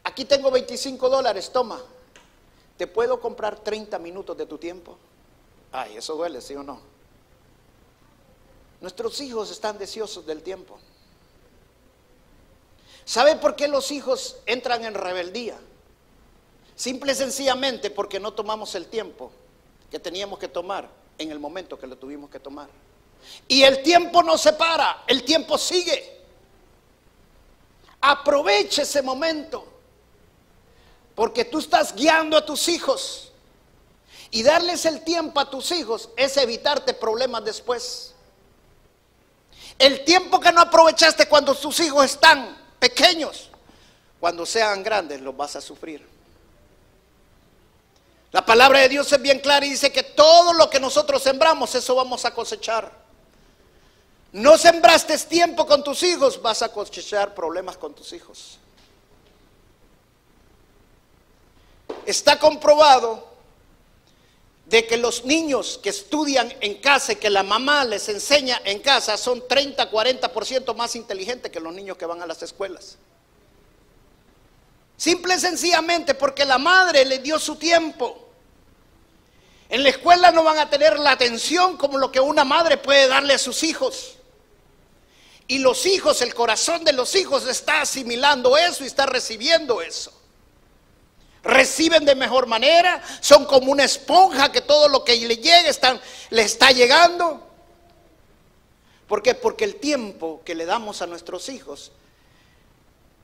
[0.02, 1.80] aquí tengo 25 dólares, toma.
[2.76, 4.96] ¿Te puedo comprar 30 minutos de tu tiempo?
[5.70, 6.80] Ay, eso duele, ¿sí o no?
[8.80, 10.78] Nuestros hijos están deseosos del tiempo.
[13.04, 15.58] ¿Sabe por qué los hijos entran en rebeldía?
[16.76, 19.30] Simple y sencillamente porque no tomamos el tiempo
[19.90, 22.68] que teníamos que tomar en el momento que lo tuvimos que tomar.
[23.46, 26.22] Y el tiempo no se para, el tiempo sigue.
[28.00, 29.66] Aproveche ese momento,
[31.14, 33.32] porque tú estás guiando a tus hijos.
[34.30, 38.14] Y darles el tiempo a tus hijos es evitarte problemas después.
[39.78, 43.48] El tiempo que no aprovechaste cuando tus hijos están pequeños,
[44.18, 46.13] cuando sean grandes los vas a sufrir.
[48.34, 51.72] La palabra de Dios es bien clara y dice que todo lo que nosotros sembramos,
[51.76, 52.90] eso vamos a cosechar.
[54.32, 58.58] No sembraste tiempo con tus hijos, vas a cosechar problemas con tus hijos.
[62.04, 63.24] Está comprobado
[64.66, 68.80] de que los niños que estudian en casa y que la mamá les enseña en
[68.80, 72.98] casa son 30, 40% más inteligentes que los niños que van a las escuelas.
[74.96, 78.23] Simple y sencillamente porque la madre le dio su tiempo.
[79.74, 83.08] En la escuela no van a tener la atención como lo que una madre puede
[83.08, 84.14] darle a sus hijos.
[85.48, 90.12] Y los hijos, el corazón de los hijos está asimilando eso y está recibiendo eso.
[91.42, 96.00] Reciben de mejor manera, son como una esponja que todo lo que le llega están,
[96.30, 97.44] le está llegando.
[99.08, 99.34] ¿Por qué?
[99.34, 101.90] Porque el tiempo que le damos a nuestros hijos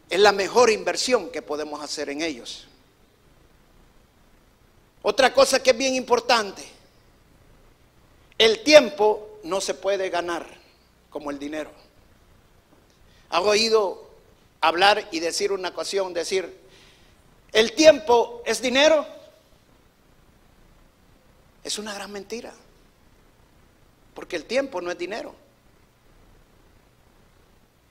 [0.08, 2.66] es la mejor inversión que podemos hacer en ellos.
[5.02, 6.62] Otra cosa que es bien importante,
[8.36, 10.46] el tiempo no se puede ganar
[11.08, 11.70] como el dinero.
[13.30, 14.10] ¿Ha oído
[14.60, 16.60] hablar y decir una ocasión, decir,
[17.52, 19.06] el tiempo es dinero?
[21.64, 22.52] Es una gran mentira,
[24.14, 25.34] porque el tiempo no es dinero.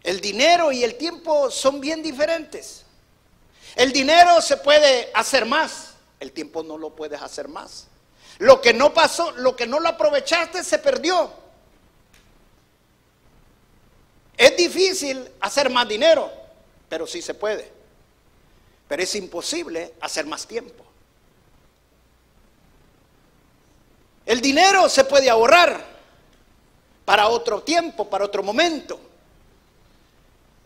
[0.03, 2.85] El dinero y el tiempo son bien diferentes.
[3.75, 5.88] El dinero se puede hacer más
[6.19, 7.87] el tiempo no lo puedes hacer más.
[8.39, 11.31] Lo que no pasó, lo que no lo aprovechaste, se perdió.
[14.37, 16.31] Es difícil hacer más dinero,
[16.87, 17.69] pero sí se puede.
[18.87, 20.85] Pero es imposible hacer más tiempo.
[24.25, 25.85] El dinero se puede ahorrar
[27.03, 28.99] para otro tiempo, para otro momento.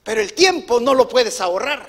[0.03, 1.87] Pero el tiempo no lo puedes ahorrar.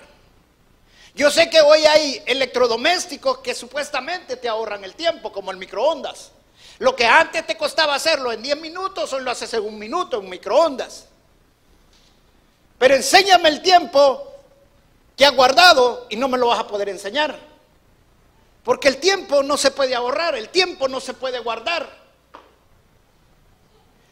[1.15, 6.33] Yo sé que hoy hay electrodomésticos que supuestamente te ahorran el tiempo, como el microondas.
[6.79, 10.19] Lo que antes te costaba hacerlo en 10 minutos, hoy lo haces en un minuto
[10.19, 11.07] en microondas.
[12.79, 14.27] Pero enséñame el tiempo
[15.17, 17.39] que has guardado y no me lo vas a poder enseñar.
[18.65, 21.89] Porque el tiempo no se puede ahorrar, el tiempo no se puede guardar.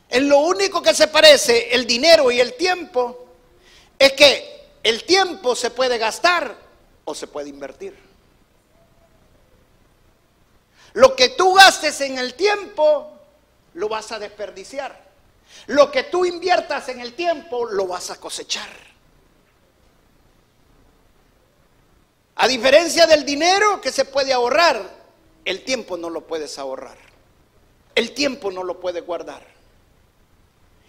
[0.08, 3.26] En lo único que se parece el dinero y el tiempo
[3.98, 6.62] es que el tiempo se puede gastar
[7.04, 7.96] o se puede invertir.
[10.94, 13.10] Lo que tú gastes en el tiempo,
[13.74, 15.10] lo vas a desperdiciar.
[15.66, 18.68] Lo que tú inviertas en el tiempo, lo vas a cosechar.
[22.36, 24.82] A diferencia del dinero que se puede ahorrar,
[25.44, 26.98] el tiempo no lo puedes ahorrar.
[27.94, 29.42] El tiempo no lo puedes guardar.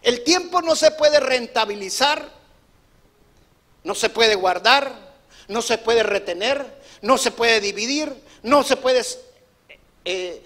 [0.02, 2.30] El tiempo no se puede rentabilizar,
[3.84, 5.03] no se puede guardar,
[5.48, 9.04] no se puede retener, no se puede dividir, no se puede
[10.06, 10.44] eh,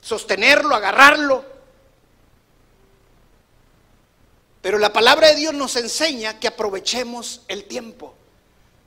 [0.00, 1.44] sostenerlo, agarrarlo.
[4.62, 8.14] Pero la palabra de Dios nos enseña que aprovechemos el tiempo.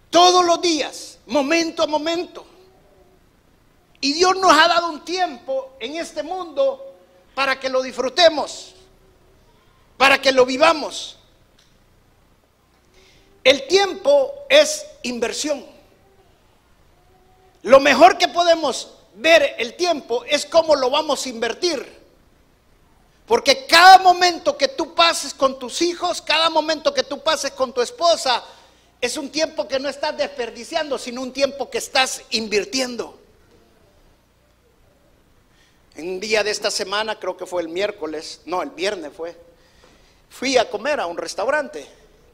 [0.09, 2.45] Todos los días, momento a momento.
[4.01, 6.95] Y Dios nos ha dado un tiempo en este mundo
[7.35, 8.73] para que lo disfrutemos,
[9.97, 11.17] para que lo vivamos.
[13.43, 15.65] El tiempo es inversión.
[17.63, 21.97] Lo mejor que podemos ver el tiempo es cómo lo vamos a invertir.
[23.25, 27.73] Porque cada momento que tú pases con tus hijos, cada momento que tú pases con
[27.73, 28.43] tu esposa,
[29.01, 33.19] es un tiempo que no estás desperdiciando, sino un tiempo que estás invirtiendo.
[35.95, 39.35] En un día de esta semana, creo que fue el miércoles, no, el viernes fue,
[40.29, 41.87] fui a comer a un restaurante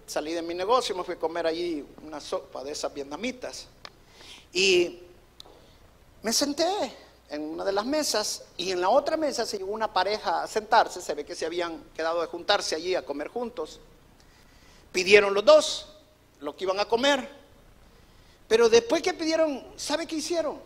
[0.06, 3.68] salí de mi negocio, me fui a comer allí una sopa de esas vietnamitas.
[4.52, 5.00] Y
[6.22, 6.94] me senté
[7.30, 10.48] en una de las mesas y en la otra mesa se llegó una pareja a
[10.48, 13.80] sentarse, se ve que se habían quedado de juntarse allí a comer juntos.
[14.92, 15.88] Pidieron los dos
[16.40, 17.28] lo que iban a comer,
[18.48, 20.60] pero después que pidieron, ¿sabe qué hicieron?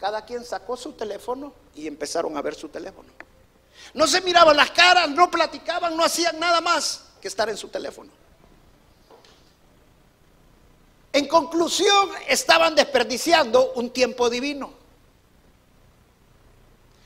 [0.00, 3.08] Cada quien sacó su teléfono y empezaron a ver su teléfono.
[3.94, 7.68] No se miraban las caras, no platicaban, no hacían nada más que estar en su
[7.68, 8.10] teléfono.
[11.12, 14.72] En conclusión, estaban desperdiciando un tiempo divino.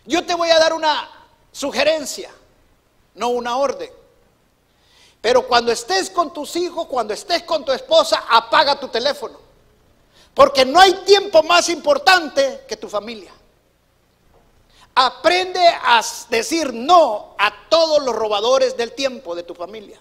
[0.05, 1.09] Yo te voy a dar una
[1.53, 2.31] sugerencia.
[3.15, 3.91] no una orden.
[5.21, 9.39] Pero cuando estés con tus hijos, cuando estés con tu esposa, apaga tu teléfono.
[10.35, 13.33] Porque no hay tiempo más importante que tu familia.
[14.95, 19.99] Aprende a decir no a todos los robadores del tiempo de tu familia.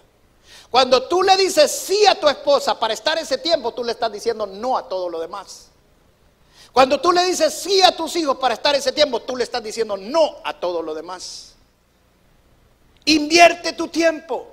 [0.74, 4.10] Cuando tú le dices sí a tu esposa para estar ese tiempo, tú le estás
[4.10, 5.68] diciendo no a todo lo demás.
[6.72, 9.62] Cuando tú le dices sí a tus hijos para estar ese tiempo, tú le estás
[9.62, 11.54] diciendo no a todo lo demás.
[13.04, 14.52] Invierte tu tiempo.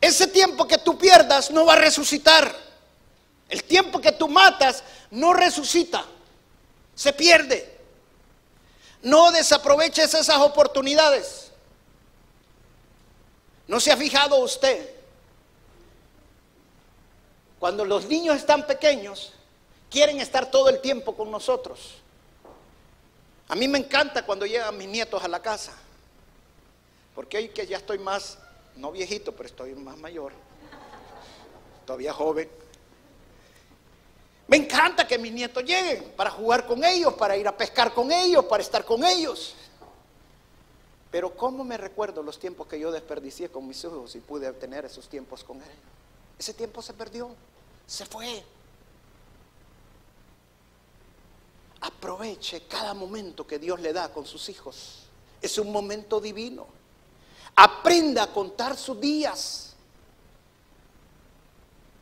[0.00, 2.52] Ese tiempo que tú pierdas no va a resucitar.
[3.48, 4.82] El tiempo que tú matas
[5.12, 6.04] no resucita.
[6.96, 7.78] Se pierde.
[9.02, 11.47] No desaproveches esas oportunidades.
[13.68, 14.94] ¿No se ha fijado usted?
[17.58, 19.34] Cuando los niños están pequeños,
[19.90, 21.96] quieren estar todo el tiempo con nosotros.
[23.48, 25.72] A mí me encanta cuando llegan mis nietos a la casa,
[27.14, 28.38] porque hoy que ya estoy más,
[28.76, 30.32] no viejito, pero estoy más mayor,
[31.86, 32.48] todavía joven.
[34.46, 38.10] Me encanta que mis nietos lleguen para jugar con ellos, para ir a pescar con
[38.10, 39.54] ellos, para estar con ellos.
[41.10, 44.84] Pero ¿cómo me recuerdo los tiempos que yo desperdicié con mis hijos y pude tener
[44.84, 45.78] esos tiempos con él?
[46.38, 47.30] Ese tiempo se perdió,
[47.86, 48.44] se fue.
[51.80, 55.04] Aproveche cada momento que Dios le da con sus hijos.
[55.40, 56.66] Es un momento divino.
[57.56, 59.74] Aprenda a contar sus días.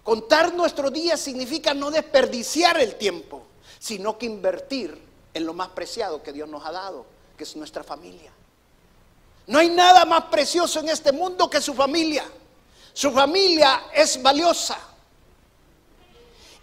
[0.03, 3.43] Contar nuestros días significa no desperdiciar el tiempo,
[3.79, 5.01] sino que invertir
[5.33, 8.33] en lo más preciado que Dios nos ha dado, que es nuestra familia.
[9.47, 12.25] No hay nada más precioso en este mundo que su familia.
[12.93, 14.79] Su familia es valiosa.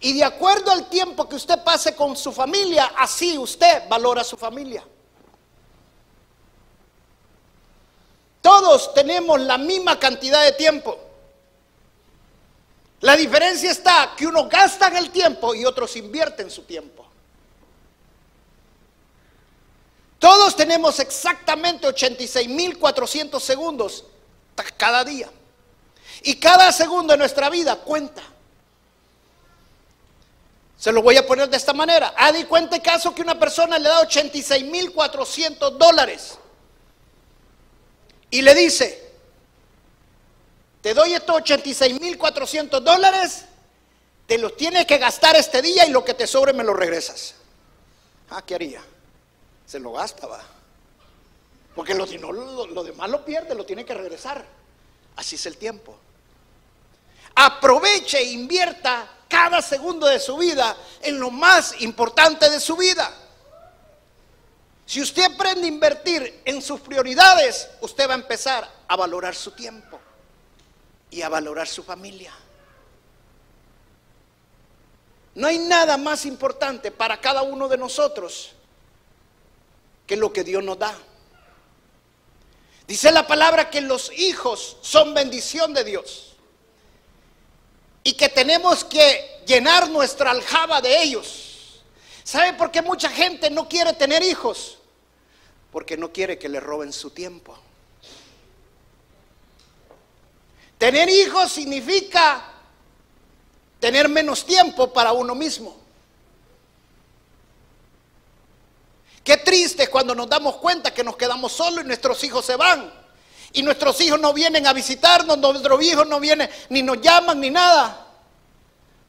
[0.00, 4.36] Y de acuerdo al tiempo que usted pase con su familia, así usted valora su
[4.36, 4.84] familia.
[8.42, 10.98] Todos tenemos la misma cantidad de tiempo.
[13.00, 17.03] La diferencia está que unos gastan el tiempo y otros invierten su tiempo.
[20.24, 24.06] Todos tenemos exactamente 86.400 segundos
[24.78, 25.30] cada día.
[26.22, 28.22] Y cada segundo de nuestra vida cuenta.
[30.78, 32.14] Se lo voy a poner de esta manera.
[32.16, 36.38] Ha di cuenta caso que una persona le da 86.400 dólares
[38.30, 39.06] y le dice,
[40.80, 43.44] te doy estos 86.400 dólares,
[44.26, 47.34] te los tienes que gastar este día y lo que te sobre me lo regresas.
[48.30, 48.82] Ah, ¿qué haría?
[49.66, 50.42] Se lo gasta, va.
[51.74, 54.44] Porque lo, si no, lo, demás lo pierde, lo tiene que regresar.
[55.16, 55.96] Así es el tiempo.
[57.34, 63.12] Aproveche e invierta cada segundo de su vida en lo más importante de su vida.
[64.86, 69.50] Si usted aprende a invertir en sus prioridades, usted va a empezar a valorar su
[69.52, 69.98] tiempo
[71.10, 72.32] y a valorar su familia.
[75.34, 78.53] No hay nada más importante para cada uno de nosotros
[80.06, 80.96] que lo que Dios nos da.
[82.86, 86.36] Dice la palabra que los hijos son bendición de Dios
[88.02, 91.82] y que tenemos que llenar nuestra aljaba de ellos.
[92.22, 94.78] ¿Sabe por qué mucha gente no quiere tener hijos?
[95.72, 97.58] Porque no quiere que le roben su tiempo.
[100.76, 102.52] Tener hijos significa
[103.80, 105.83] tener menos tiempo para uno mismo.
[109.24, 112.92] Qué triste cuando nos damos cuenta que nos quedamos solos y nuestros hijos se van.
[113.54, 117.48] Y nuestros hijos no vienen a visitarnos, nuestros hijos no vienen, ni nos llaman, ni
[117.48, 118.06] nada.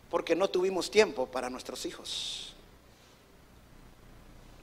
[0.10, 2.54] Porque no tuvimos tiempo para nuestros hijos.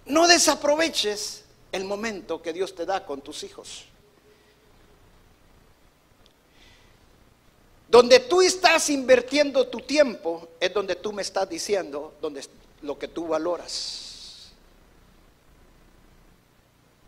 [0.07, 3.85] No desaproveches el momento que Dios te da con tus hijos.
[7.89, 12.43] Donde tú estás invirtiendo tu tiempo es donde tú me estás diciendo donde,
[12.81, 14.02] lo que tú valoras.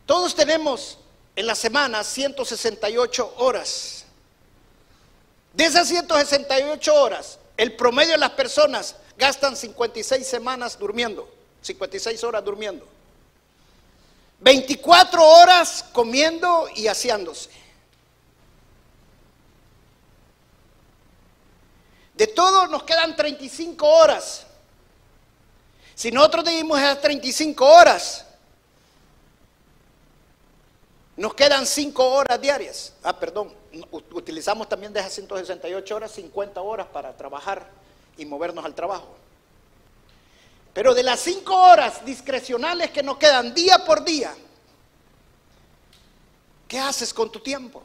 [0.07, 0.99] Todos tenemos
[1.37, 4.05] en la semana 168 horas.
[5.53, 11.29] De esas 168 horas, el promedio de las personas gastan 56 semanas durmiendo,
[11.63, 12.87] 56 horas durmiendo.
[14.41, 17.51] 24 horas comiendo y aseándose.
[22.15, 24.47] De todo nos quedan 35 horas.
[25.95, 28.24] Si nosotros dividimos esas 35 horas,
[31.17, 32.93] nos quedan 5 horas diarias.
[33.03, 33.53] Ah, perdón,
[34.13, 37.67] utilizamos también de esas 168 horas 50 horas para trabajar
[38.17, 39.09] y movernos al trabajo.
[40.73, 44.35] Pero de las 5 horas discrecionales que nos quedan día por día,
[46.75, 47.85] ¿Qué haces con tu tiempo?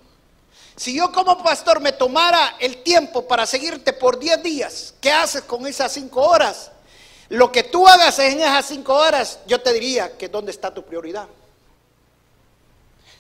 [0.76, 5.44] Si yo como pastor me tomara el tiempo para seguirte por 10 días, ¿qué haces
[5.44, 6.72] con esas 5 horas?
[7.28, 10.84] Lo que tú hagas en esas 5 horas, yo te diría que dónde está tu
[10.84, 11.28] prioridad.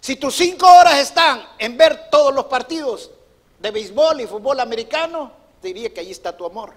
[0.01, 3.11] Si tus 5 horas están en ver todos los partidos
[3.59, 5.31] de béisbol y fútbol americano,
[5.61, 6.73] te diría que allí está tu amor.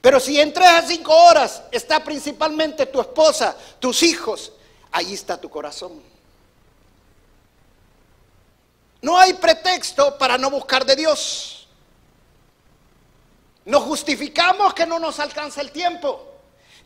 [0.00, 4.52] Pero si entre esas 5 horas está principalmente tu esposa, tus hijos,
[4.90, 6.02] allí está tu corazón.
[9.00, 11.66] No hay pretexto para no buscar de Dios.
[13.64, 16.28] Nos justificamos que no nos alcanza el tiempo.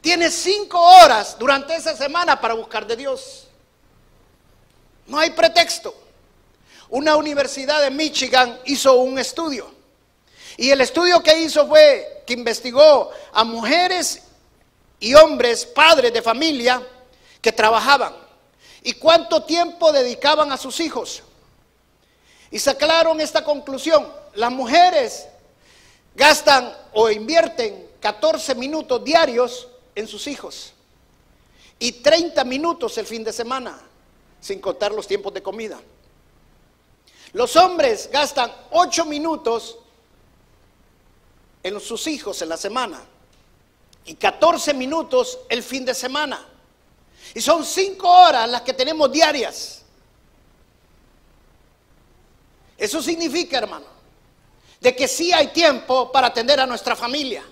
[0.00, 3.45] Tienes cinco horas durante esa semana para buscar de Dios.
[5.06, 5.94] No hay pretexto.
[6.88, 9.72] Una universidad de Michigan hizo un estudio.
[10.56, 14.22] Y el estudio que hizo fue que investigó a mujeres
[14.98, 16.82] y hombres, padres de familia,
[17.40, 18.14] que trabajaban.
[18.82, 21.22] ¿Y cuánto tiempo dedicaban a sus hijos?
[22.50, 24.10] Y sacaron esta conclusión.
[24.34, 25.26] Las mujeres
[26.14, 30.72] gastan o invierten 14 minutos diarios en sus hijos
[31.78, 33.78] y 30 minutos el fin de semana,
[34.40, 35.80] sin contar los tiempos de comida.
[37.32, 39.78] Los hombres gastan 8 minutos
[41.62, 43.02] en sus hijos en la semana
[44.04, 46.46] y 14 minutos el fin de semana.
[47.34, 49.82] Y son 5 horas las que tenemos diarias.
[52.78, 53.86] Eso significa, hermano,
[54.80, 57.44] de que sí hay tiempo para atender a nuestra familia.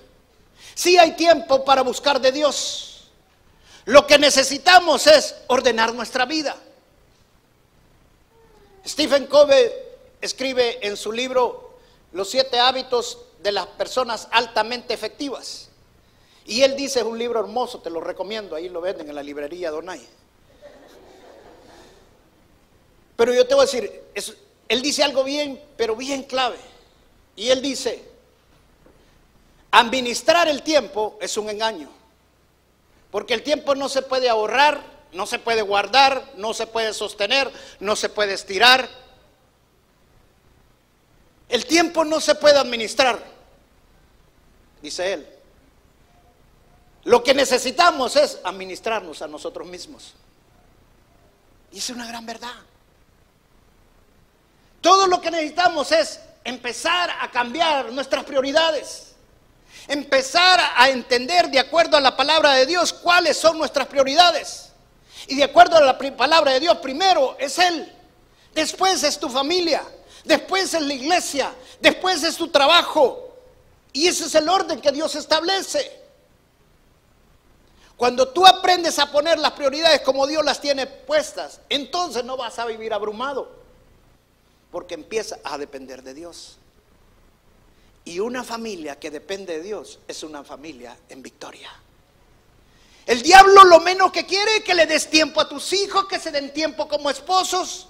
[0.75, 3.11] Sí hay tiempo para buscar de Dios.
[3.87, 6.57] Lo que necesitamos es ordenar nuestra vida.
[8.87, 9.71] Stephen Covey
[10.21, 11.79] escribe en su libro
[12.13, 15.69] Los siete hábitos de las personas altamente efectivas.
[16.47, 19.23] Y él dice, es un libro hermoso, te lo recomiendo, ahí lo venden en la
[19.23, 20.07] librería Donay.
[23.17, 24.03] Pero yo te voy a decir,
[24.69, 26.57] él dice algo bien, pero bien clave.
[27.37, 28.05] Y él dice,
[29.71, 31.89] administrar el tiempo es un engaño.
[33.11, 34.83] Porque el tiempo no se puede ahorrar,
[35.15, 37.51] no se puede guardar, no se puede sostener,
[37.81, 38.89] no se puede estirar.
[41.49, 43.23] El tiempo no se puede administrar,
[44.83, 45.29] dice él.
[47.05, 50.15] Lo que necesitamos es administrarnos a nosotros mismos.
[51.71, 52.55] Y es una gran verdad.
[54.81, 59.13] Todo lo que necesitamos es empezar a cambiar nuestras prioridades.
[59.87, 64.74] Empezar a entender de acuerdo a la palabra de Dios cuáles son nuestras prioridades.
[65.27, 67.91] Y de acuerdo a la palabra de Dios, primero es Él,
[68.55, 69.83] después es tu familia,
[70.25, 73.21] después es la iglesia, después es tu trabajo.
[73.93, 76.05] Y ese es el orden que Dios establece.
[77.97, 82.59] Cuando tú aprendes a poner las prioridades como Dios las tiene puestas, entonces no vas
[82.59, 83.49] a vivir abrumado
[84.73, 86.59] porque empieza a depender de Dios.
[88.05, 91.71] Y una familia que depende de Dios es una familia en victoria.
[93.07, 96.19] El diablo lo menos que quiere es que le des tiempo a tus hijos, que
[96.19, 97.89] se den tiempo como esposos.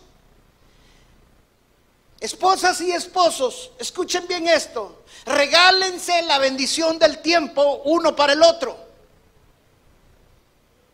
[2.20, 5.04] Esposas y esposos, escuchen bien esto.
[5.26, 8.76] Regálense la bendición del tiempo uno para el otro.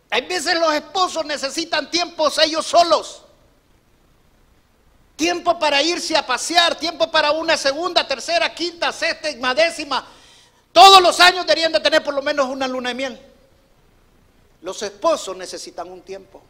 [0.09, 3.23] Hay veces los esposos necesitan tiempos ellos solos
[5.21, 10.03] tiempo para irse a pasear, tiempo para una segunda, tercera, quinta, séptima, décima.
[10.71, 13.30] Todos los años deberían de tener por lo menos una luna de miel.
[14.61, 16.41] Los esposos necesitan un tiempo.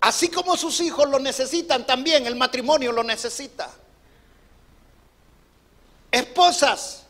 [0.00, 3.70] Así como sus hijos lo necesitan también, el matrimonio lo necesita.
[6.10, 7.04] Esposas,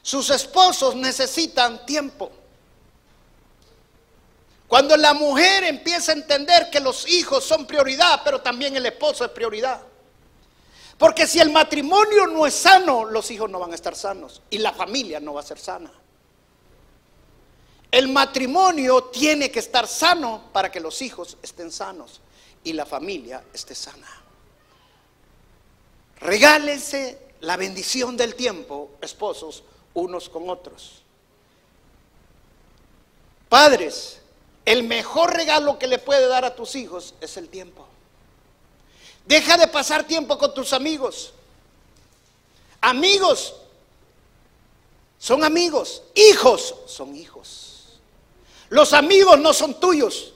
[0.00, 2.30] sus esposos necesitan tiempo.
[4.68, 9.24] Cuando la mujer empieza a entender que los hijos son prioridad, pero también el esposo
[9.24, 9.80] es prioridad.
[10.98, 14.58] Porque si el matrimonio no es sano, los hijos no van a estar sanos y
[14.58, 15.90] la familia no va a ser sana.
[17.90, 22.20] El matrimonio tiene que estar sano para que los hijos estén sanos
[22.64, 24.08] y la familia esté sana.
[26.20, 29.62] Regálense la bendición del tiempo, esposos,
[29.94, 31.02] unos con otros.
[33.48, 34.20] Padres,
[34.64, 37.86] el mejor regalo que le puede dar a tus hijos es el tiempo.
[39.24, 41.32] Deja de pasar tiempo con tus amigos.
[42.80, 43.54] Amigos
[45.18, 47.75] son amigos, hijos son hijos.
[48.68, 50.32] Los amigos no son tuyos.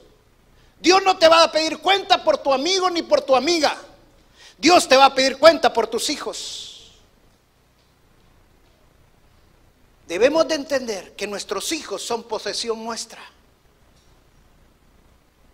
[0.81, 3.76] Dios no te va a pedir cuenta por tu amigo ni por tu amiga.
[4.57, 6.93] Dios te va a pedir cuenta por tus hijos.
[10.07, 13.22] Debemos de entender que nuestros hijos son posesión nuestra.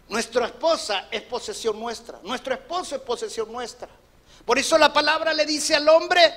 [0.09, 2.21] Nuestra esposa es posesión nuestra.
[2.23, 3.89] Nuestro esposo es posesión nuestra.
[4.45, 6.33] Por eso la palabra le dice al hombre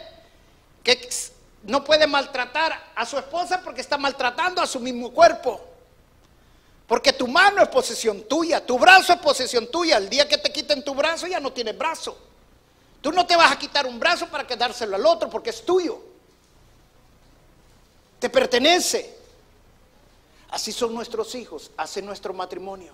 [0.83, 1.09] que
[1.63, 5.68] no puede maltratar a su esposa porque está maltratando a su mismo cuerpo.
[6.89, 9.97] Porque tu mano es posesión tuya, tu brazo es posesión tuya.
[9.97, 12.17] El día que te quiten tu brazo ya no tienes brazo.
[12.99, 15.99] Tú no te vas a quitar un brazo para quedárselo al otro porque es tuyo.
[18.19, 19.17] Te pertenece.
[20.49, 22.93] Así son nuestros hijos, hace nuestro matrimonio.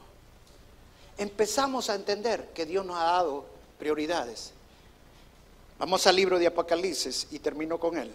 [1.17, 3.45] Empezamos a entender que Dios nos ha dado
[3.79, 4.51] prioridades.
[5.79, 8.11] Vamos al libro de Apocalipsis y termino con él.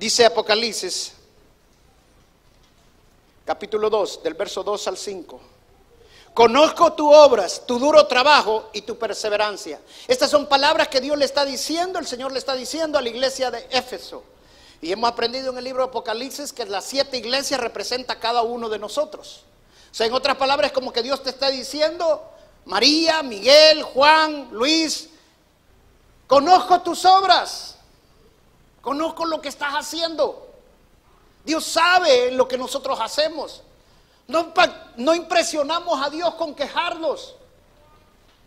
[0.00, 1.12] Dice Apocalipsis,
[3.46, 5.40] capítulo 2, del verso 2 al 5.
[6.34, 9.80] Conozco tus obras, tu duro trabajo y tu perseverancia.
[10.06, 13.08] Estas son palabras que Dios le está diciendo, el Señor le está diciendo a la
[13.08, 14.22] iglesia de Éfeso.
[14.82, 18.42] Y hemos aprendido en el libro de Apocalipsis que las siete iglesias representa a cada
[18.42, 19.44] uno de nosotros.
[19.90, 22.22] O sea, en otras palabras, como que Dios te está diciendo,
[22.66, 25.08] María, Miguel, Juan, Luis,
[26.26, 27.76] conozco tus obras,
[28.82, 30.45] conozco lo que estás haciendo.
[31.46, 33.62] Dios sabe lo que nosotros hacemos.
[34.26, 37.36] No, impresionamos a Dios con quejarnos.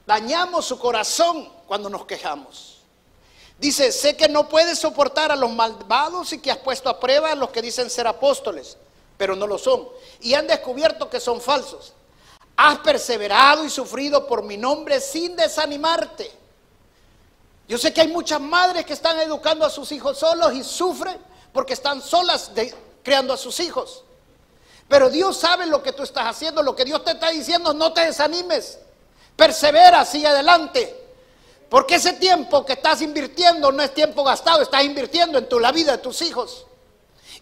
[0.06, 2.80] Dañamos su corazón cuando nos quejamos.
[3.58, 7.32] Dice, sé que no puedes soportar a los malvados y que has puesto a prueba
[7.32, 8.76] a los que dicen ser apóstoles,
[9.18, 9.88] pero no lo son.
[10.20, 11.94] Y han descubierto que son falsos.
[12.58, 16.30] Has perseverado y sufrido por mi nombre sin desanimarte.
[17.70, 21.18] Yo sé que hay muchas madres que están educando a sus hijos solos y sufren
[21.54, 22.54] porque están solas
[23.04, 24.04] creando a sus hijos.
[24.88, 27.94] Pero Dios sabe lo que tú estás haciendo, lo que Dios te está diciendo, no
[27.94, 28.80] te desanimes.
[29.36, 31.00] Persevera, sigue adelante.
[31.70, 35.72] Porque ese tiempo que estás invirtiendo no es tiempo gastado, estás invirtiendo en tu, la
[35.72, 36.66] vida de tus hijos.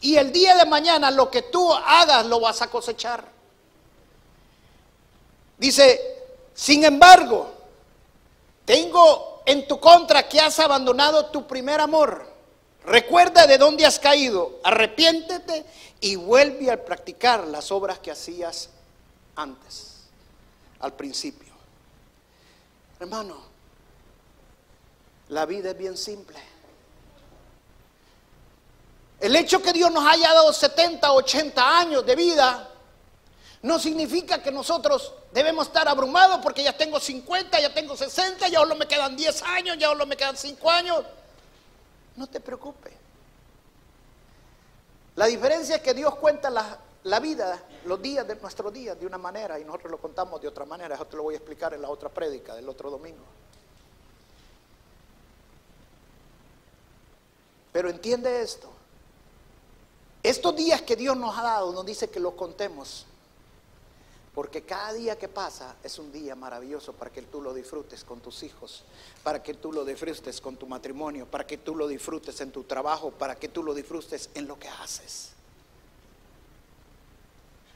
[0.02, 3.24] Y el día de mañana lo que tú hagas lo vas a cosechar.
[5.58, 6.18] Dice,
[6.54, 7.52] sin embargo,
[8.66, 12.37] tengo en tu contra que has abandonado tu primer amor.
[12.88, 15.66] Recuerda de dónde has caído, arrepiéntete
[16.00, 18.70] y vuelve a practicar las obras que hacías
[19.36, 20.08] antes,
[20.80, 21.54] al principio.
[22.98, 23.42] Hermano,
[25.28, 26.38] la vida es bien simple.
[29.20, 32.70] El hecho que Dios nos haya dado 70, 80 años de vida
[33.64, 38.60] no significa que nosotros debemos estar abrumados porque ya tengo 50, ya tengo 60, ya
[38.60, 41.04] solo me quedan 10 años, ya solo me quedan 5 años.
[42.18, 42.94] No te preocupes.
[45.16, 49.06] La diferencia es que Dios cuenta la, la, vida, los días de nuestros días de
[49.06, 50.96] una manera y nosotros lo contamos de otra manera.
[50.96, 53.24] Eso te lo voy a explicar en la otra prédica del otro domingo.
[57.72, 58.72] Pero entiende esto.
[60.24, 63.06] Estos días que Dios nos ha dado nos dice que los contemos.
[64.38, 68.20] Porque cada día que pasa es un día maravilloso para que tú lo disfrutes con
[68.20, 68.84] tus hijos,
[69.24, 72.64] para que tú lo disfrutes con tu matrimonio, para que tú lo disfrutes en tu
[72.64, 75.32] trabajo, para que tú lo disfrutes en lo que haces.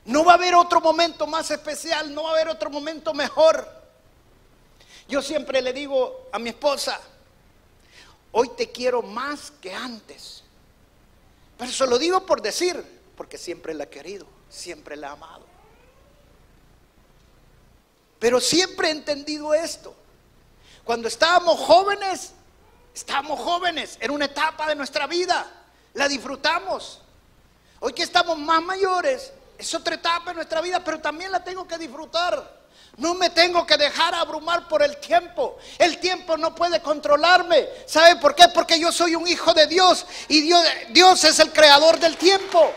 [0.05, 3.67] No va a haber otro momento más especial, no va a haber otro momento mejor.
[5.07, 7.01] Yo siempre le digo a mi esposa,
[8.33, 10.43] Hoy te quiero más que antes.
[11.57, 12.85] Pero se lo digo por decir,
[13.17, 15.50] porque siempre la he querido, siempre la he amado.
[18.21, 19.95] Pero siempre he entendido esto.
[20.83, 22.33] Cuando estábamos jóvenes,
[22.93, 25.51] estábamos jóvenes, en una etapa de nuestra vida,
[25.95, 27.01] la disfrutamos.
[27.79, 31.67] Hoy que estamos más mayores, es otra etapa de nuestra vida, pero también la tengo
[31.67, 32.61] que disfrutar.
[32.97, 35.57] No me tengo que dejar abrumar por el tiempo.
[35.79, 37.67] El tiempo no puede controlarme.
[37.87, 38.49] ¿Sabe por qué?
[38.49, 42.71] Porque yo soy un hijo de Dios y Dios, Dios es el creador del tiempo.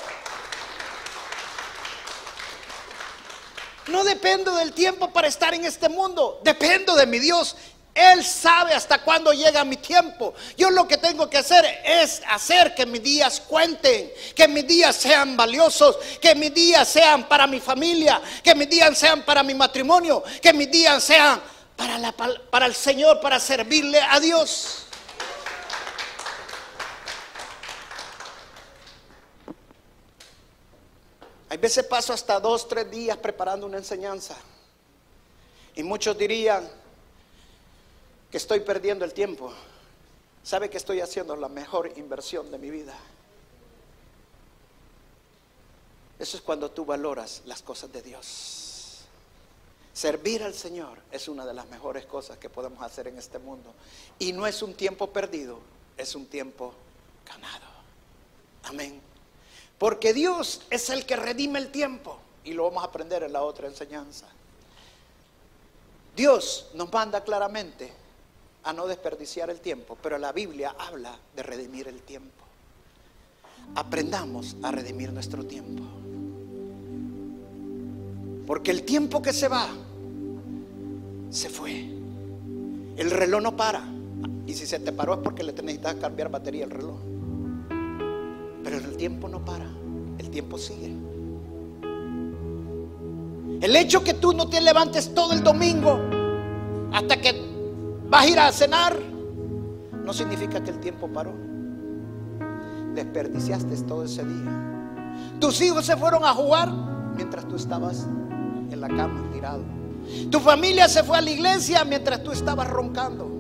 [3.89, 6.41] No dependo del tiempo para estar en este mundo.
[6.43, 7.57] Dependo de mi Dios
[7.95, 10.35] él sabe hasta cuándo llega mi tiempo.
[10.57, 14.97] Yo lo que tengo que hacer es hacer que mis días cuenten, que mis días
[14.97, 19.55] sean valiosos, que mis días sean para mi familia, que mis días sean para mi
[19.55, 21.41] matrimonio, que mis días sean
[21.77, 22.13] para,
[22.51, 24.84] para el Señor, para servirle a Dios.
[31.55, 34.37] Hay veces paso hasta dos, tres días preparando una enseñanza.
[35.77, 36.69] Y muchos dirían,
[38.29, 39.53] que estoy perdiendo el tiempo,
[40.43, 42.99] sabe que estoy haciendo la mejor inversión de mi vida.
[46.19, 49.05] Eso es cuando tú valoras las cosas de Dios.
[49.93, 53.73] Servir al Señor es una de las mejores cosas que podemos hacer en este mundo.
[54.19, 55.61] Y no es un tiempo perdido,
[55.97, 56.75] es un tiempo
[57.25, 57.67] ganado.
[58.65, 59.14] Amén.
[59.79, 62.19] Porque Dios es el que redime el tiempo.
[62.45, 64.27] Y lo vamos a aprender en la otra enseñanza.
[66.15, 67.93] Dios nos manda claramente
[68.63, 72.45] a no desperdiciar el tiempo, pero la Biblia habla de redimir el tiempo.
[73.75, 75.83] Aprendamos a redimir nuestro tiempo.
[78.47, 79.69] Porque el tiempo que se va,
[81.31, 81.73] se fue.
[82.97, 83.85] El reloj no para.
[84.47, 87.14] Y si se te paró es porque le necesitas cambiar batería al reloj.
[88.65, 89.67] Pero el tiempo no para.
[90.19, 90.93] El tiempo sigue.
[93.61, 96.01] El hecho que tú no te levantes todo el domingo
[96.93, 97.35] hasta que
[98.09, 98.97] vas a ir a cenar
[100.05, 101.33] no significa que el tiempo paró.
[102.95, 104.75] Desperdiciaste todo ese día.
[105.41, 106.71] Tus hijos se fueron a jugar
[107.17, 108.07] mientras tú estabas
[108.71, 109.63] en la cama tirado.
[110.31, 113.31] Tu familia se fue a la iglesia mientras tú estabas roncando.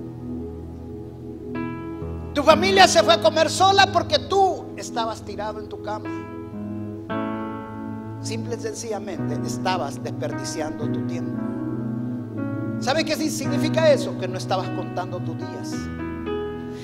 [2.34, 4.18] Tu familia se fue a comer sola porque
[4.84, 6.10] estabas tirado en tu cama.
[8.20, 11.40] Simple y sencillamente estabas desperdiciando tu tiempo.
[12.80, 14.18] ¿Sabe qué significa eso?
[14.18, 15.74] Que no estabas contando tus días.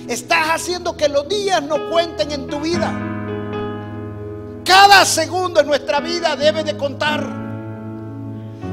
[0.09, 2.91] Estás haciendo que los días no cuenten en tu vida.
[4.65, 7.23] Cada segundo en nuestra vida debe de contar.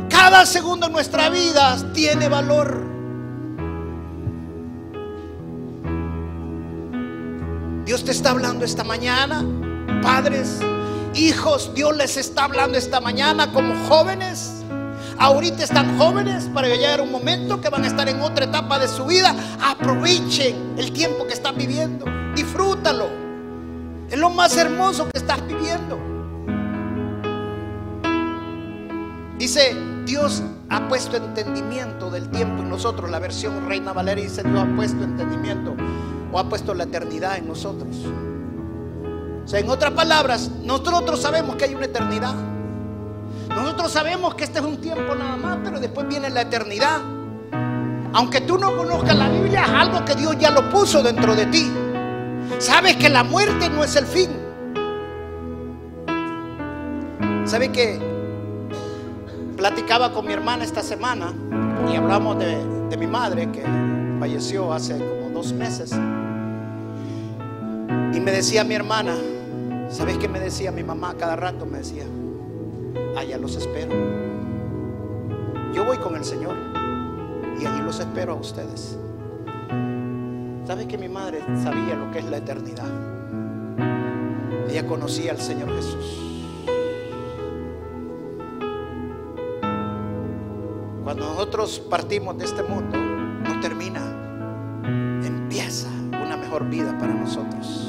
[0.10, 2.87] Cada segundo en nuestra vida tiene valor.
[7.88, 9.46] Dios te está hablando esta mañana,
[10.04, 10.60] padres,
[11.16, 14.52] hijos, Dios les está hablando esta mañana como jóvenes.
[15.18, 18.90] Ahorita están jóvenes para llegar un momento que van a estar en otra etapa de
[18.90, 19.34] su vida.
[19.64, 22.06] Aprovechen el tiempo que están viviendo.
[22.36, 23.08] Disfrútalo.
[24.12, 25.98] Es lo más hermoso que estás viviendo.
[29.40, 33.10] Dice, Dios ha puesto entendimiento del tiempo en nosotros.
[33.10, 35.74] La versión Reina Valeria dice, Dios ha puesto entendimiento
[36.32, 37.96] o ha puesto la eternidad en nosotros.
[39.44, 42.36] O sea, en otras palabras, nosotros sabemos que hay una eternidad.
[43.50, 47.00] Nosotros sabemos que este es un tiempo nada más, pero después viene la eternidad.
[48.14, 51.46] Aunque tú no conozcas la Biblia, es algo que Dios ya lo puso dentro de
[51.46, 51.72] ti.
[52.60, 54.30] Sabes que la muerte no es el fin.
[57.46, 58.00] ¿Sabe que
[59.56, 61.34] platicaba con mi hermana esta semana
[61.92, 63.64] y hablamos de, de mi madre que
[64.20, 65.92] falleció hace como dos meses?
[68.12, 69.16] Y me decía mi hermana,
[69.88, 71.14] ¿sabes qué me decía mi mamá?
[71.16, 72.06] Cada rato me decía,
[73.16, 73.94] allá los espero.
[75.76, 76.56] Yo voy con el Señor
[77.62, 78.98] y allí los espero a ustedes.
[80.66, 82.90] ¿Sabes que mi madre sabía lo que es la eternidad?
[84.68, 86.24] Ella conocía al Señor Jesús.
[91.04, 94.07] Cuando nosotros partimos de este mundo, no termina,
[96.58, 97.88] mejor vida para nosotros.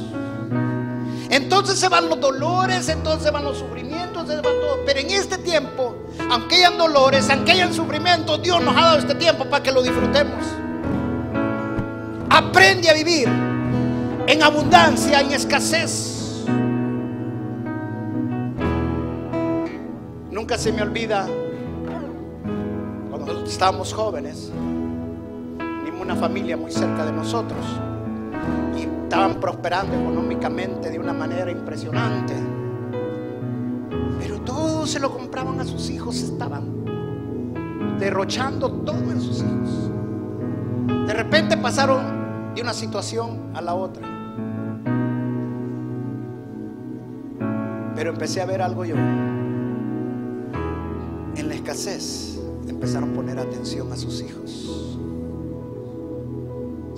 [1.30, 4.78] Entonces se van los dolores, entonces van los sufrimientos, se van todo.
[4.86, 5.94] Pero en este tiempo,
[6.30, 9.82] aunque hayan dolores, aunque hayan sufrimientos, Dios nos ha dado este tiempo para que lo
[9.82, 10.44] disfrutemos.
[12.30, 13.28] Aprende a vivir
[14.26, 16.44] en abundancia, en escasez.
[20.30, 21.26] Nunca se me olvida
[23.10, 24.50] cuando estábamos jóvenes,
[25.84, 27.58] vimos una familia muy cerca de nosotros
[29.09, 32.34] estaban prosperando económicamente de una manera impresionante.
[34.20, 36.84] Pero todo se lo compraban a sus hijos, estaban
[37.98, 39.90] derrochando todo en sus hijos.
[41.06, 44.06] De repente pasaron de una situación a la otra.
[47.96, 48.94] Pero empecé a ver algo yo.
[51.34, 52.38] En la escasez
[52.68, 54.97] empezaron a poner atención a sus hijos.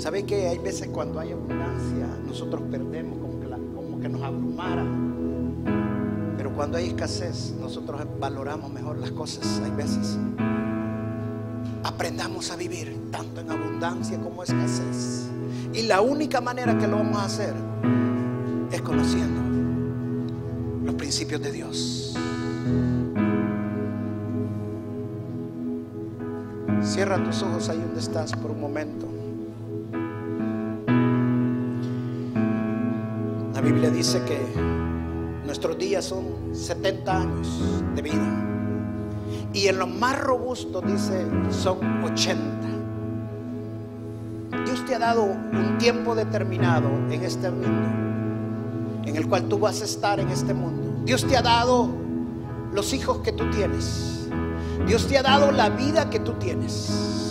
[0.01, 4.83] ¿Sabe que hay veces cuando hay abundancia nosotros perdemos como que, como que nos abrumara?
[6.39, 10.17] Pero cuando hay escasez nosotros valoramos mejor las cosas, hay veces.
[11.85, 15.29] Aprendamos a vivir tanto en abundancia como escasez.
[15.75, 17.55] Y la única manera que lo vamos a hacer
[18.73, 19.43] es conociendo
[20.83, 22.15] los principios de Dios.
[26.83, 29.20] Cierra tus ojos ahí donde estás por un momento.
[33.73, 34.37] Biblia dice que
[35.47, 37.63] nuestros días son 70 años
[37.95, 38.45] de vida.
[39.53, 42.41] Y en lo más robusto dice son 80.
[44.65, 49.81] Dios te ha dado un tiempo determinado en este mundo, en el cual tú vas
[49.83, 51.05] a estar en este mundo.
[51.05, 51.89] Dios te ha dado
[52.73, 54.27] los hijos que tú tienes.
[54.85, 57.30] Dios te ha dado la vida que tú tienes.